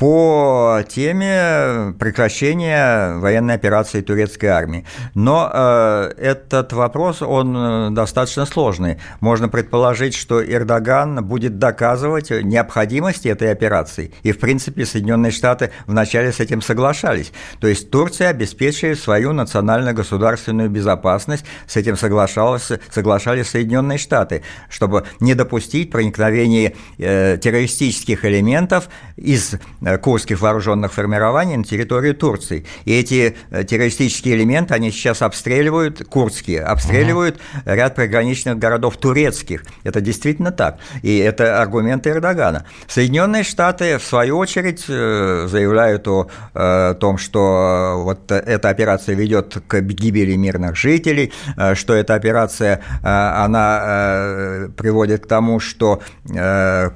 по 0.00 0.82
теме 0.88 1.92
прекращения 1.98 3.18
военной 3.18 3.54
операции 3.54 4.00
турецкой 4.00 4.46
армии. 4.46 4.86
Но 5.12 5.50
э, 5.52 6.12
этот 6.16 6.72
вопрос, 6.72 7.20
он 7.20 7.54
э, 7.54 7.90
достаточно 7.90 8.46
сложный. 8.46 8.96
Можно 9.20 9.50
предположить, 9.50 10.14
что 10.14 10.42
Эрдоган 10.42 11.22
будет 11.22 11.58
доказывать 11.58 12.30
необходимость 12.30 13.26
этой 13.26 13.52
операции. 13.52 14.14
И, 14.22 14.32
в 14.32 14.38
принципе, 14.38 14.86
Соединенные 14.86 15.32
Штаты 15.32 15.70
вначале 15.86 16.32
с 16.32 16.40
этим 16.40 16.62
соглашались. 16.62 17.30
То 17.60 17.66
есть 17.66 17.90
Турция 17.90 18.30
обеспечивает 18.30 18.98
свою 18.98 19.34
национально-государственную 19.34 20.70
безопасность. 20.70 21.44
С 21.66 21.76
этим 21.76 21.98
соглашалось, 21.98 22.72
соглашались 22.90 23.50
Соединенные 23.50 23.98
Штаты, 23.98 24.44
чтобы 24.70 25.04
не 25.20 25.34
допустить 25.34 25.90
проникновения 25.90 26.72
э, 26.96 27.36
террористических 27.36 28.24
элементов 28.24 28.88
из 29.16 29.56
Э, 29.89 29.89
курдских 29.98 30.40
вооруженных 30.40 30.92
формирований 30.92 31.56
на 31.56 31.64
территории 31.64 32.12
Турции. 32.12 32.64
И 32.84 32.92
эти 32.98 33.36
э, 33.50 33.64
террористические 33.64 34.36
элементы, 34.36 34.74
они 34.74 34.90
сейчас 34.90 35.22
обстреливают, 35.22 36.06
курдские, 36.08 36.62
обстреливают 36.62 37.36
uh-huh. 37.36 37.74
ряд 37.74 37.94
приграничных 37.94 38.58
городов 38.58 38.96
турецких. 38.96 39.64
Это 39.84 40.00
действительно 40.00 40.52
так. 40.52 40.78
И 41.02 41.18
это 41.18 41.60
аргументы 41.60 42.10
Эрдогана. 42.10 42.64
Соединенные 42.88 43.42
Штаты, 43.42 43.98
в 43.98 44.04
свою 44.04 44.38
очередь, 44.38 44.84
э, 44.88 45.46
заявляют 45.48 46.06
о, 46.08 46.28
о 46.54 46.94
том, 46.94 47.18
что 47.18 48.00
вот 48.04 48.30
эта 48.30 48.68
операция 48.68 49.14
ведет 49.14 49.58
к 49.66 49.80
гибели 49.80 50.36
мирных 50.36 50.76
жителей, 50.76 51.32
что 51.74 51.94
эта 51.94 52.14
операция, 52.14 52.80
она 53.02 54.68
приводит 54.76 55.24
к 55.24 55.26
тому, 55.26 55.60
что 55.60 56.00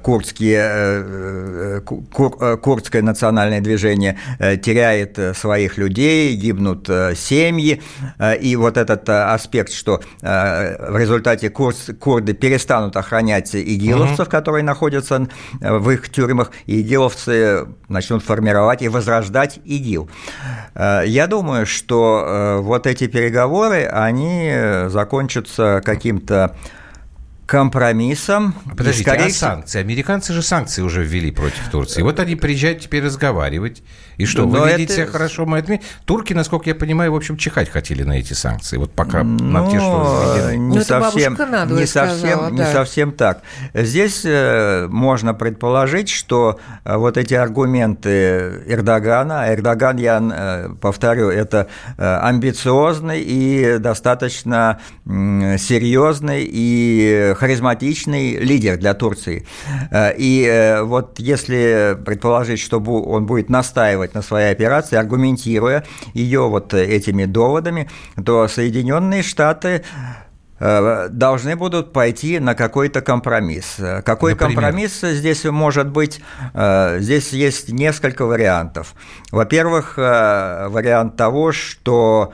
курдские, 0.01 1.81
кур, 1.81 2.57
кур, 2.57 2.81
курдское 2.85 3.01
национальное 3.01 3.61
движение 3.61 4.17
э, 4.39 4.57
теряет 4.57 5.17
э, 5.17 5.33
своих 5.33 5.77
людей, 5.77 6.35
гибнут 6.35 6.87
э, 6.89 7.15
семьи, 7.15 7.81
и 8.41 8.55
вот 8.55 8.77
этот 8.77 9.09
аспект, 9.09 9.71
что 9.71 10.01
в 10.21 10.97
результате 10.97 11.49
курды 11.49 12.33
перестанут 12.33 12.95
охранять 12.95 13.55
игиловцев, 13.55 14.29
которые 14.29 14.63
находятся 14.63 15.27
в 15.59 15.89
их 15.89 16.09
тюрьмах, 16.09 16.51
и 16.65 16.81
игиловцы 16.81 17.67
начнут 17.89 18.23
формировать 18.23 18.81
и 18.81 18.89
возрождать 18.89 19.59
ИГИЛ. 19.65 20.09
Я 20.75 21.27
думаю, 21.27 21.65
что 21.65 22.59
вот 22.61 22.87
эти 22.87 23.07
переговоры, 23.07 23.85
они 23.85 24.51
закончатся 24.87 25.81
каким-то 25.83 26.55
компромиссом. 27.45 28.55
Подождите, 28.75 29.09
скорее... 29.09 29.27
а 29.27 29.29
санкции? 29.29 29.79
Американцы 29.79 30.33
же 30.33 30.41
санкции 30.41 30.81
уже 30.81 31.03
ввели 31.03 31.31
против 31.31 31.69
Турции. 31.71 32.01
Вот 32.01 32.19
они 32.19 32.35
приезжают 32.35 32.81
теперь 32.81 33.03
разговаривать. 33.03 33.83
И 34.17 34.25
что, 34.25 34.43
Но 34.43 34.47
вы 34.47 34.67
это... 34.69 34.77
видите 34.77 35.05
хорошо, 35.05 35.45
мы 35.45 35.59
отметим. 35.59 35.83
Турки, 36.05 36.33
насколько 36.33 36.69
я 36.69 36.75
понимаю, 36.75 37.11
в 37.11 37.15
общем, 37.15 37.37
чихать 37.37 37.69
хотели 37.69 38.03
на 38.03 38.13
эти 38.13 38.33
санкции. 38.33 38.77
Вот 38.77 38.91
пока 38.91 39.23
Но... 39.23 39.61
на 39.61 39.71
те, 39.71 39.77
что 39.77 40.51
не 40.53 40.77
ну, 40.77 40.83
совсем, 40.83 41.37
не, 41.69 41.85
совсем, 41.85 42.55
да. 42.55 42.65
не 42.65 42.71
совсем 42.71 43.11
так. 43.11 43.41
Здесь 43.73 44.21
э, 44.25 44.87
можно 44.89 45.33
предположить, 45.33 46.09
что 46.09 46.59
э, 46.83 46.95
вот 46.95 47.17
эти 47.17 47.33
аргументы 47.33 48.63
Эрдогана, 48.67 49.53
Эрдоган, 49.53 49.97
я 49.97 50.19
э, 50.19 50.69
повторю, 50.81 51.29
это 51.29 51.67
амбициозный 51.97 53.21
и 53.21 53.77
достаточно 53.79 54.79
серьезный 55.05 56.47
и 56.49 57.34
харизматичный 57.35 58.37
лидер 58.37 58.77
для 58.77 58.93
Турции. 58.93 59.45
И 59.93 60.79
вот 60.83 61.19
если 61.19 61.97
предположить, 62.05 62.59
что 62.59 62.79
он 62.79 63.25
будет 63.25 63.49
настаивать 63.49 64.13
на 64.13 64.21
своей 64.21 64.51
операции, 64.51 64.95
аргументируя 64.95 65.85
ее 66.13 66.47
вот 66.47 66.73
этими 66.73 67.25
доводами, 67.25 67.89
то 68.23 68.47
Соединенные 68.47 69.23
Штаты 69.23 69.83
Э, 69.95 70.24
должны 70.59 71.55
будут 71.55 71.91
пойти 71.91 72.39
на 72.39 72.55
какой-то 72.55 73.01
компромисс. 73.01 73.75
Какой 74.05 74.31
Например? 74.31 74.55
компромисс 74.55 75.01
здесь 75.01 75.43
может 75.43 75.89
быть? 75.89 76.21
Э, 76.53 76.97
здесь 76.99 77.33
есть 77.33 77.69
несколько 77.69 78.25
вариантов. 78.25 78.95
Во-первых, 79.31 79.95
э, 79.97 80.67
вариант 80.69 81.17
того, 81.17 81.51
что 81.51 82.33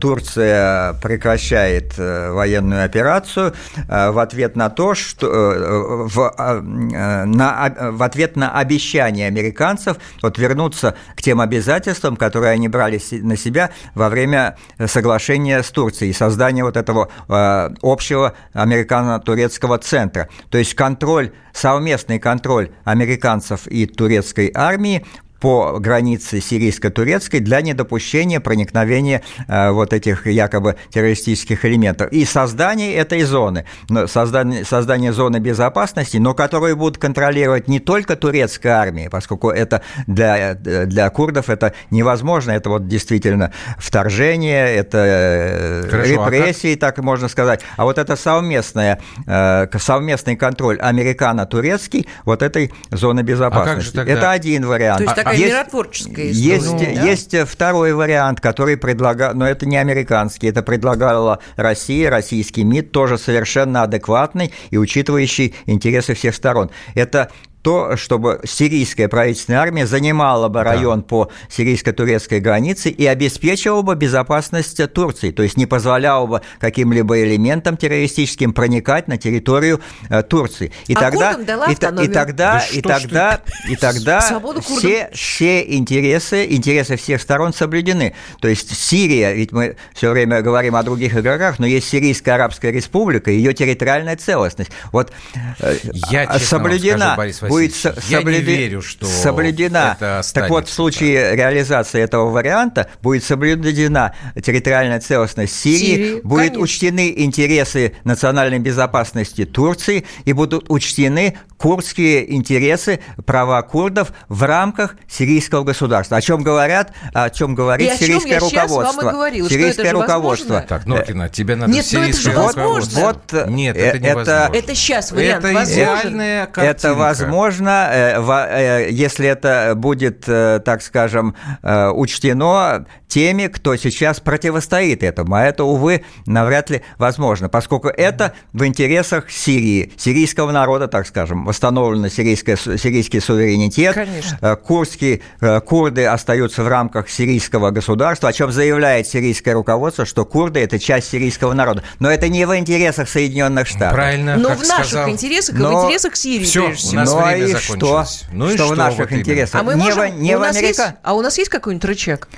Турция 0.00 0.94
прекращает 1.02 1.96
военную 1.96 2.84
операцию 2.84 3.54
в 3.88 4.18
ответ 4.18 4.56
на 4.56 4.70
то, 4.70 4.94
что 4.94 5.26
в, 5.28 6.34
на, 6.36 7.74
в 7.92 8.02
ответ 8.02 8.36
на 8.36 8.52
обещание 8.52 9.26
американцев 9.26 9.96
вот 10.22 10.38
вернуться 10.38 10.94
к 11.16 11.22
тем 11.22 11.40
обязательствам, 11.40 12.16
которые 12.16 12.52
они 12.52 12.68
брали 12.68 13.00
на 13.22 13.36
себя 13.36 13.70
во 13.94 14.08
время 14.08 14.56
соглашения 14.86 15.62
с 15.62 15.70
Турцией, 15.70 16.12
создания 16.12 16.64
вот 16.64 16.76
этого 16.76 17.08
Э, 17.28 17.45
общего 17.82 18.34
американо-турецкого 18.52 19.78
центра. 19.78 20.28
То 20.50 20.58
есть 20.58 20.74
контроль, 20.74 21.32
совместный 21.52 22.18
контроль 22.18 22.70
американцев 22.84 23.66
и 23.66 23.86
турецкой 23.86 24.50
армии 24.54 25.04
по 25.40 25.78
границе 25.78 26.40
сирийско-турецкой 26.40 27.40
для 27.40 27.60
недопущения 27.60 28.40
проникновения 28.40 29.22
э, 29.48 29.70
вот 29.70 29.92
этих 29.92 30.26
якобы 30.26 30.76
террористических 30.90 31.64
элементов. 31.64 32.10
И 32.12 32.24
создание 32.24 32.94
этой 32.94 33.22
зоны, 33.22 33.64
создание, 34.06 34.64
создание 34.64 35.12
зоны 35.12 35.38
безопасности, 35.38 36.16
но 36.16 36.34
которую 36.34 36.76
будут 36.76 36.98
контролировать 36.98 37.68
не 37.68 37.80
только 37.80 38.16
турецкая 38.16 38.74
армия, 38.74 39.10
поскольку 39.10 39.50
это 39.50 39.82
для, 40.06 40.54
для 40.54 41.10
курдов 41.10 41.50
это 41.50 41.74
невозможно, 41.90 42.52
это 42.52 42.70
вот 42.70 42.88
действительно 42.88 43.52
вторжение, 43.78 44.74
это 44.74 44.98
э, 44.98 45.88
Хорошо, 45.90 46.22
а 46.22 46.30
репрессии, 46.30 46.74
а 46.74 46.78
так 46.78 46.98
можно 46.98 47.28
сказать, 47.28 47.60
а 47.76 47.84
вот 47.84 47.98
это 47.98 48.16
совместное, 48.16 49.00
э, 49.26 49.66
совместный 49.78 50.36
контроль 50.36 50.78
американо-турецкий 50.78 52.06
вот 52.24 52.42
этой 52.42 52.72
зоны 52.90 53.20
безопасности. 53.20 53.96
А 53.96 53.98
тогда... 53.98 54.12
Это 54.12 54.30
один 54.30 54.66
вариант. 54.66 54.98
То 54.98 55.04
есть 55.04 55.16
такая 55.16 55.35
есть, 55.36 55.52
миротворческая 55.52 56.30
история. 56.32 56.54
Есть, 56.54 57.30
да? 57.30 57.40
есть 57.42 57.50
второй 57.50 57.92
вариант, 57.92 58.40
который 58.40 58.76
предлагал, 58.76 59.34
но 59.34 59.46
это 59.46 59.66
не 59.66 59.76
американский, 59.76 60.48
это 60.48 60.62
предлагала 60.62 61.40
Россия, 61.56 62.10
российский 62.10 62.64
МИД, 62.64 62.92
тоже 62.92 63.18
совершенно 63.18 63.82
адекватный 63.82 64.52
и 64.70 64.78
учитывающий 64.78 65.54
интересы 65.66 66.14
всех 66.14 66.34
сторон. 66.34 66.70
Это 66.94 67.30
то, 67.66 67.96
чтобы 67.96 68.42
сирийская 68.44 69.08
правительственная 69.08 69.60
армия 69.60 69.88
занимала 69.88 70.46
бы 70.46 70.62
район 70.62 71.00
да. 71.00 71.06
по 71.06 71.30
сирийско-турецкой 71.48 72.38
границе 72.38 72.90
и 72.90 73.04
обеспечивала 73.04 73.82
бы 73.82 73.96
безопасность 73.96 74.80
Турции, 74.92 75.32
то 75.32 75.42
есть 75.42 75.56
не 75.56 75.66
позволяла 75.66 76.26
бы 76.26 76.42
каким-либо 76.60 77.20
элементам 77.24 77.76
террористическим 77.76 78.52
проникать 78.52 79.08
на 79.08 79.18
территорию 79.18 79.80
э, 80.10 80.22
Турции. 80.22 80.70
И 80.86 80.94
а 80.94 81.00
тогда, 81.00 81.32
и, 81.32 81.72
и, 81.72 81.72
и 81.72 81.76
тогда, 82.08 82.34
да 82.36 82.64
и 82.70 82.80
тогда, 82.80 83.40
и 83.68 83.74
тогда 83.74 84.20
все, 84.60 85.10
все 85.12 85.74
интересы, 85.74 86.46
интересы 86.48 86.94
всех 86.94 87.20
сторон 87.20 87.52
соблюдены. 87.52 88.14
То 88.40 88.46
есть 88.46 88.78
Сирия, 88.78 89.32
ведь 89.32 89.50
мы 89.50 89.74
все 89.92 90.12
время 90.12 90.40
говорим 90.40 90.76
о 90.76 90.84
других 90.84 91.16
игроках, 91.16 91.58
но 91.58 91.66
есть 91.66 91.88
Сирийская 91.88 92.36
Арабская 92.36 92.70
Республика, 92.70 93.32
ее 93.32 93.52
территориальная 93.54 94.14
целостность. 94.14 94.70
Вот 94.92 95.10
э, 95.58 95.78
Я, 96.12 96.38
соблюдена. 96.38 97.16
Скажу, 97.16 97.55
будет 97.56 97.74
соблюд... 97.74 98.42
верю, 98.42 98.82
что 98.82 99.06
соблюдена. 99.06 99.96
Это 99.98 100.22
так 100.32 100.50
вот, 100.50 100.68
в 100.68 100.72
случае 100.72 101.30
так. 101.30 101.38
реализации 101.38 102.00
этого 102.00 102.30
варианта 102.30 102.88
будет 103.02 103.24
соблюдена 103.24 104.14
территориальная 104.34 105.00
целостность 105.00 105.54
Сирии, 105.54 105.78
Сирии 105.78 106.20
будут 106.22 106.38
конечно. 106.38 106.62
учтены 106.62 107.14
интересы 107.16 107.94
национальной 108.04 108.58
безопасности 108.58 109.44
Турции 109.44 110.04
и 110.24 110.32
будут 110.32 110.66
учтены 110.68 111.36
курдские 111.56 112.34
интересы, 112.34 113.00
права 113.24 113.62
курдов 113.62 114.12
в 114.28 114.42
рамках 114.42 114.96
сирийского 115.08 115.64
государства. 115.64 116.16
О 116.18 116.20
чем 116.20 116.42
говорят, 116.42 116.92
о 117.14 117.30
чем 117.30 117.54
говорит 117.54 117.94
и 117.94 117.96
сирийское 117.96 118.40
руководство. 118.40 119.10
Говорила, 119.10 119.48
сирийское 119.48 119.92
руководство. 119.92 120.54
Возможно? 120.54 120.68
Так, 120.68 120.86
Норкина, 120.86 121.28
тебе 121.28 121.56
надо 121.56 121.72
Нет, 121.72 121.86
сирийское 121.86 122.34
ну 122.34 122.42
это 122.44 122.54
же 122.54 122.60
руководство. 122.60 123.00
Вот, 123.00 123.48
Нет, 123.48 123.76
это 123.76 123.98
невозможно. 123.98 124.30
Это, 124.30 124.58
это 124.58 124.74
сейчас 124.74 125.12
вариант 125.12 125.44
это 125.44 125.64
идеальная 125.64 126.46
картинка. 126.46 126.70
Это 126.70 126.94
возможно, 126.94 127.35
э, 127.44 128.20
э, 128.20 128.90
если 128.90 129.28
это 129.28 129.74
будет, 129.76 130.24
э, 130.28 130.60
так 130.64 130.82
скажем, 130.82 131.34
учтено 131.62 132.86
теми, 133.08 133.46
кто 133.46 133.76
сейчас 133.76 134.20
противостоит 134.20 135.02
этому. 135.02 135.36
А 135.36 135.42
это, 135.44 135.64
увы, 135.64 136.04
навряд 136.26 136.70
ли 136.70 136.82
возможно, 136.98 137.48
поскольку 137.48 137.88
это 137.88 138.34
в 138.52 138.64
интересах 138.66 139.30
Сирии, 139.30 139.92
сирийского 139.96 140.50
народа, 140.50 140.88
так 140.88 141.06
скажем, 141.06 141.44
восстановлен 141.44 142.10
сирийский 142.10 143.20
суверенитет. 143.20 143.94
Конечно. 143.94 144.56
Курдские, 144.56 145.20
э, 145.40 145.60
курды 145.60 146.04
остаются 146.06 146.62
в 146.62 146.68
рамках 146.68 147.08
сирийского 147.08 147.70
государства, 147.70 148.28
о 148.28 148.32
чем 148.32 148.52
заявляет 148.52 149.06
сирийское 149.06 149.54
руководство, 149.54 150.04
что 150.04 150.24
курды– 150.24 150.60
это 150.62 150.78
часть 150.78 151.08
сирийского 151.08 151.52
народа. 151.52 151.82
Но 152.00 152.10
это 152.10 152.28
не 152.28 152.44
в 152.46 152.56
интересах 152.56 153.08
Соединенных 153.08 153.66
Штатов. 153.66 153.94
Правильно, 153.94 154.36
Но 154.36 154.50
в 154.50 154.62
наших 154.62 154.86
сказал. 154.86 155.10
интересах 155.10 155.54
и 155.54 155.62
в 155.62 155.72
интересах 155.84 156.16
Сирии, 156.16 156.44
Все, 156.44 156.66
у 156.66 156.94
нас 156.94 157.12
Но 157.12 157.18
время 157.34 157.58
закончилось. 157.58 158.24
Что? 158.24 158.32
Ну 158.32 158.50
и 158.50 158.54
что, 158.54 158.64
что 158.64 158.74
в 158.74 158.76
наших 158.76 159.10
вот 159.10 159.12
интересах? 159.12 159.60
А 159.60 159.64
мы 159.64 159.74
не 159.74 159.80
можем, 159.82 160.10
в, 160.10 160.18
не 160.18 160.36
в 160.36 160.42
Америка? 160.42 160.66
Есть, 160.66 160.94
а 161.02 161.14
у 161.14 161.22
нас 161.22 161.38
есть 161.38 161.50
какой-нибудь 161.50 161.84
рычаг? 161.84 162.28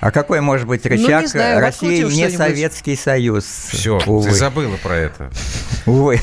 А 0.00 0.10
какой 0.10 0.40
может 0.40 0.66
быть 0.66 0.84
рычаг? 0.86 1.08
Ну, 1.08 1.20
не 1.20 1.26
знаю, 1.26 1.60
Россия 1.60 2.06
не 2.06 2.30
Советский 2.30 2.96
Союз. 2.96 3.44
Все, 3.44 3.98
ты 3.98 4.30
забыла 4.32 4.76
про 4.76 4.96
это. 4.96 5.30
Увы. 5.86 6.20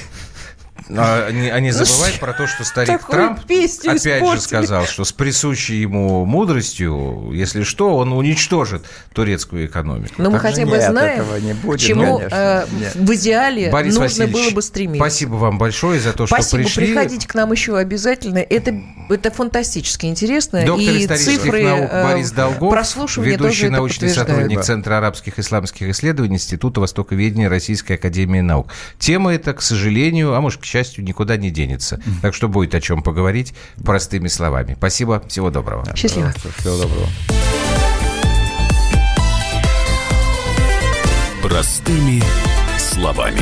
А 0.90 1.32
не, 1.32 1.50
а 1.50 1.60
не 1.60 1.72
ну, 1.72 1.86
забывать 1.86 2.20
про 2.20 2.34
то, 2.34 2.48
что 2.48 2.64
старик 2.64 3.06
Трамп 3.06 3.40
опять 3.40 3.72
испортили. 3.72 4.36
же 4.36 4.42
сказал, 4.42 4.86
что 4.86 5.04
с 5.04 5.12
присущей 5.12 5.82
ему 5.82 6.26
мудростью, 6.26 7.32
если 7.34 7.64
что, 7.64 7.96
он 7.96 8.14
уничтожит 8.14 8.86
турецкую 9.14 9.68
экономику. 9.68 10.16
Но 10.18 10.30
мы 10.30 10.40
хотя 10.40 10.66
бы 10.66 10.80
знаем, 10.80 11.26
к 11.64 11.78
чему 11.78 12.20
э, 12.20 12.66
в 12.96 13.14
идеале 13.16 13.70
Борис 13.70 13.98
нужно 13.98 14.28
было 14.28 14.50
бы 14.52 14.62
стремиться. 14.62 15.04
Спасибо 15.04 15.36
вам 15.36 15.58
большое 15.58 16.00
за 16.00 16.14
то, 16.14 16.28
спасибо, 16.28 16.48
что 16.48 16.58
пришли. 16.58 16.72
Спасибо, 16.72 17.00
приходите 17.02 17.28
к 17.28 17.36
нам 17.36 17.52
еще 17.52 17.78
обязательно. 17.78 18.40
Это, 18.40 18.80
это 19.10 19.32
фантастически 19.32 20.06
интересно. 20.06 20.64
Доктор 20.66 20.96
и 20.96 21.08
цифры 21.08 21.64
наук 21.64 21.90
э, 21.92 22.04
Борис 22.04 22.32
Долгов, 22.32 23.18
ведущий 23.18 23.70
научный 23.70 24.10
сотрудник 24.10 24.62
Центра 24.62 24.98
арабских 24.98 25.40
исламских 25.40 25.90
исследований 25.90 26.36
Института 26.36 26.82
Востоковедения 26.82 27.50
Российской 27.50 27.94
Академии 27.94 28.42
Наук. 28.42 28.68
Тема 29.00 29.34
эта, 29.34 29.54
к 29.54 29.62
сожалению, 29.62 30.34
а 30.34 30.42
может, 30.42 30.62
к 30.62 30.66
счастью, 30.66 30.77
счастью, 30.78 31.04
никуда 31.04 31.38
не 31.38 31.50
денется. 31.50 32.00
Так 32.22 32.36
что 32.36 32.48
будет 32.48 32.76
о 32.76 32.82
чем 32.82 33.02
поговорить 33.02 33.54
простыми 33.84 34.28
словами. 34.28 34.76
Спасибо, 34.78 35.24
всего 35.28 35.50
доброго. 35.50 35.86
Счастливо. 35.96 36.32
Всего 36.58 36.78
доброго. 36.78 37.08
Простыми 41.42 42.22
словами. 42.78 43.42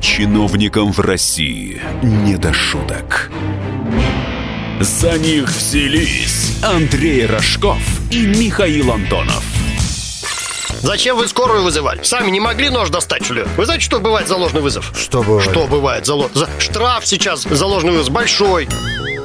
Чиновникам 0.00 0.92
в 0.92 0.98
России 0.98 1.80
не 2.02 2.36
до 2.36 2.52
шуток. 2.52 3.30
За 4.80 5.18
них 5.18 5.48
взялись 5.48 6.58
Андрей 6.62 7.26
Рожков 7.26 7.78
и 8.10 8.26
Михаил 8.26 8.92
Антонов. 8.92 9.44
Зачем 10.82 11.16
вы 11.18 11.28
скорую 11.28 11.62
вызывали? 11.62 12.02
Сами 12.02 12.30
не 12.30 12.40
могли 12.40 12.70
нож 12.70 12.88
достать, 12.88 13.24
что 13.24 13.34
ли? 13.34 13.44
Вы 13.56 13.66
знаете, 13.66 13.84
что 13.84 14.00
бывает 14.00 14.28
за 14.28 14.36
ложный 14.36 14.62
вызов? 14.62 14.92
Что 14.96 15.22
бывает? 15.22 15.50
Что 15.50 15.66
бывает 15.66 16.06
за 16.06 16.14
ложный... 16.14 16.46
Штраф 16.58 17.06
сейчас 17.06 17.42
за 17.42 17.66
ложный 17.66 17.92
вызов 17.92 18.12
большой. 18.12 18.66